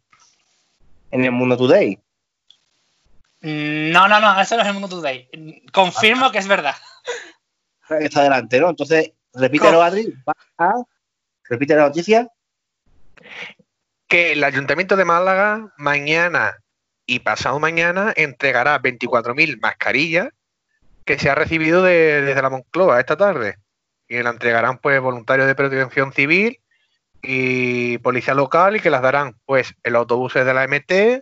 En 1.09 1.25
el 1.25 1.31
Mundo 1.31 1.57
Today. 1.57 1.99
No, 3.41 4.07
no, 4.07 4.19
no, 4.19 4.39
eso 4.39 4.55
no 4.55 4.61
es 4.61 4.67
el 4.67 4.73
Mundo 4.73 4.87
Today. 4.87 5.27
Confirmo 5.73 6.31
que 6.31 6.37
es 6.37 6.47
verdad. 6.47 6.75
Que 7.99 8.05
está 8.05 8.23
delante, 8.23 8.59
¿no? 8.59 8.69
Entonces, 8.69 9.11
repítelo, 9.33 9.81
Adri. 9.81 10.13
Va 10.27 10.33
a- 10.57 10.83
Repite 11.49 11.75
la 11.75 11.83
noticia. 11.83 12.27
que 14.07 14.33
el 14.33 14.43
Ayuntamiento 14.43 14.95
de 14.97 15.05
Málaga 15.05 15.71
mañana 15.77 16.57
y 17.05 17.19
pasado 17.19 17.59
mañana 17.59 18.11
entregará 18.17 18.77
24.000 18.79 19.57
mascarillas 19.61 20.29
que 21.05 21.17
se 21.17 21.29
ha 21.29 21.35
recibido 21.35 21.81
de- 21.81 22.21
desde 22.21 22.41
la 22.41 22.49
Moncloa 22.49 22.99
esta 22.99 23.15
tarde. 23.15 23.55
Y 24.09 24.21
la 24.21 24.31
entregarán 24.31 24.79
pues 24.79 24.99
voluntarios 24.99 25.47
de 25.47 25.55
protección 25.55 26.11
civil 26.11 26.59
y 27.21 27.97
policía 27.99 28.33
local 28.33 28.75
y 28.75 28.79
que 28.81 28.89
las 28.89 29.01
darán 29.01 29.35
pues 29.45 29.73
en 29.83 29.93
los 29.93 30.01
autobuses 30.01 30.45
de 30.45 30.53
la 30.53 30.63
MT 30.65 31.21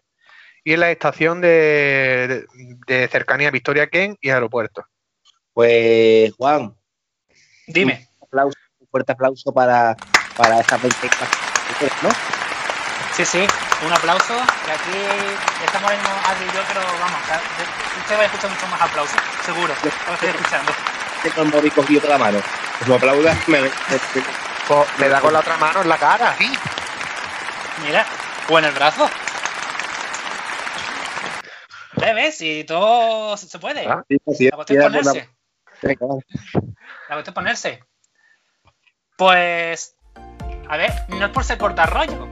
y 0.63 0.73
en 0.73 0.79
la 0.79 0.89
estación 0.91 1.41
de, 1.41 2.45
de- 2.87 2.95
de 3.01 3.07
cercanía 3.07 3.51
Victoria 3.51 3.87
Ken 3.87 4.17
y 4.19 4.29
aeropuerto. 4.31 4.85
Pues, 5.59 6.31
Juan, 6.37 6.73
Dime. 7.67 8.07
un, 8.21 8.27
aplauso, 8.29 8.57
un 8.79 8.87
fuerte 8.87 9.11
aplauso 9.11 9.51
para, 9.53 9.93
para 10.37 10.61
esas 10.61 10.81
20 10.81 10.97
¿no? 12.01 12.09
Sí, 13.13 13.25
sí, 13.25 13.45
un 13.85 13.91
aplauso. 13.91 14.35
Que 14.65 14.71
aquí 14.71 14.97
estamos 15.65 15.91
en 15.91 15.99
Adri 15.99 16.45
y 16.45 16.55
yo, 16.55 16.61
pero 16.65 16.79
vamos, 16.79 17.19
usted 17.99 18.15
va 18.17 18.21
a 18.21 18.25
escuchar 18.27 18.49
mucho 18.51 18.67
más 18.67 18.81
aplausos, 18.81 19.19
seguro. 19.45 19.73
Lo 19.83 20.13
estoy 20.13 20.29
escuchando. 20.29 20.71
Tengo 21.23 21.41
el 21.41 21.49
móvil 21.49 21.73
cogido 21.73 21.99
con 22.03 22.09
la 22.11 22.17
mano. 22.17 22.39
Pues 22.77 22.87
me 22.87 22.95
aplaudas, 22.95 23.47
me, 23.49 23.61
me- 23.63 23.69
le 24.99 25.09
da 25.09 25.19
con 25.19 25.33
la 25.33 25.39
otra 25.39 25.57
mano 25.57 25.81
en 25.81 25.89
la 25.89 25.97
cara, 25.97 26.35
sí. 26.37 26.49
Mira, 27.85 28.05
o 28.47 28.59
en 28.59 28.63
el 28.63 28.71
brazo. 28.71 29.09
¿Ves? 31.97 32.37
Si 32.37 32.63
todo 32.63 33.35
se 33.35 33.59
puede. 33.59 33.85
Ah, 33.89 34.05
sí, 34.07 34.17
sí, 34.37 34.47
La 34.49 34.55
cuestión 34.55 34.79
es 34.79 34.85
sí, 34.85 34.97
ponerse. 35.09 35.38
La 35.81 35.95
cuestión 35.95 37.23
es 37.25 37.31
ponerse. 37.33 37.83
Pues, 39.17 39.95
a 40.69 40.77
ver, 40.77 40.91
no 41.09 41.25
es 41.25 41.31
por 41.31 41.43
ser 41.43 41.57
cortar 41.57 41.91
rollo. 41.93 42.27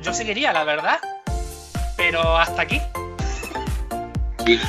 Yo 0.00 0.12
seguiría, 0.12 0.52
la 0.52 0.64
verdad. 0.64 0.98
Pero 1.96 2.36
hasta 2.36 2.62
aquí. 2.62 2.80
Sí. 4.44 4.60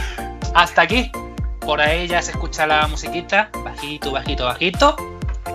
Hasta 0.53 0.81
aquí. 0.83 1.11
Por 1.61 1.79
ahí 1.81 2.07
ya 2.07 2.21
se 2.21 2.31
escucha 2.31 2.67
la 2.67 2.87
musiquita. 2.87 3.49
Bajito, 3.63 4.11
bajito, 4.11 4.45
bajito. 4.45 4.95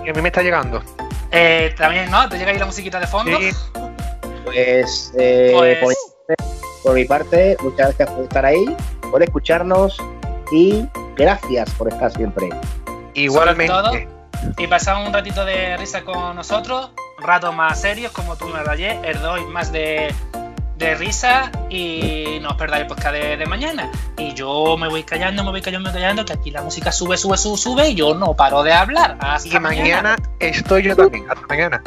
Y 0.05 0.11
a 0.11 0.13
mí 0.13 0.21
me 0.23 0.29
está 0.29 0.43
llegando. 0.43 0.83
Eh, 1.31 1.75
también, 1.77 2.11
¿no? 2.11 2.29
Te 2.29 2.39
llega 2.39 2.51
ahí 2.53 2.59
la 2.59 2.67
musiquita 2.67 2.99
de 2.99 3.07
fondo. 3.07 3.39
Sí. 3.39 3.51
Pues, 4.45 5.13
eh, 5.19 5.79
Pues- 5.83 5.97
por, 6.27 6.37
por 6.83 6.95
mi 6.95 7.05
parte, 7.05 7.57
muchas 7.61 7.89
gracias 7.89 8.11
por 8.11 8.23
estar 8.25 8.47
ahí, 8.47 8.77
por 9.11 9.23
escucharnos 9.23 9.99
y 10.53 10.87
gracias 11.19 11.71
por 11.75 11.89
estar 11.89 12.11
siempre. 12.13 12.49
Igualmente. 13.15 14.09
y 14.57 14.67
pasar 14.69 15.05
un 15.05 15.13
ratito 15.13 15.45
de 15.45 15.77
risa 15.77 16.03
con 16.03 16.37
nosotros, 16.37 16.93
ratos 17.19 17.55
más 17.55 17.81
serios 17.81 18.13
como 18.13 18.37
tú 18.37 18.47
me 18.47 18.61
ayer, 18.71 19.01
el 19.05 19.21
doy 19.21 19.45
más 19.47 19.73
de, 19.73 20.15
de 20.77 20.95
risa 20.95 21.51
y 21.69 22.39
no 22.41 22.51
os 22.51 22.55
perdáis 22.55 22.83
el 22.83 22.87
podcast 22.87 23.15
de, 23.15 23.37
de 23.37 23.47
mañana. 23.47 23.91
Y 24.17 24.33
yo 24.35 24.77
me 24.79 24.89
voy 24.89 25.03
callando, 25.03 25.43
me 25.43 25.51
voy 25.51 25.61
callando, 25.61 25.89
me 25.89 25.93
voy 25.93 26.01
callando, 26.01 26.25
que 26.25 26.33
aquí 26.33 26.51
la 26.53 26.63
música 26.63 26.93
sube, 26.93 27.17
sube, 27.17 27.37
sube, 27.37 27.57
sube 27.57 27.89
y 27.89 27.95
yo 27.97 28.15
no 28.15 28.35
paro 28.35 28.63
de 28.63 28.73
hablar. 28.73 29.19
Hasta 29.21 29.49
Y 29.49 29.61
mañana 29.61 30.17
estoy 30.39 30.85
yo 30.85 30.95
también. 30.95 31.27
Hasta 31.29 31.47
mañana. 31.49 31.83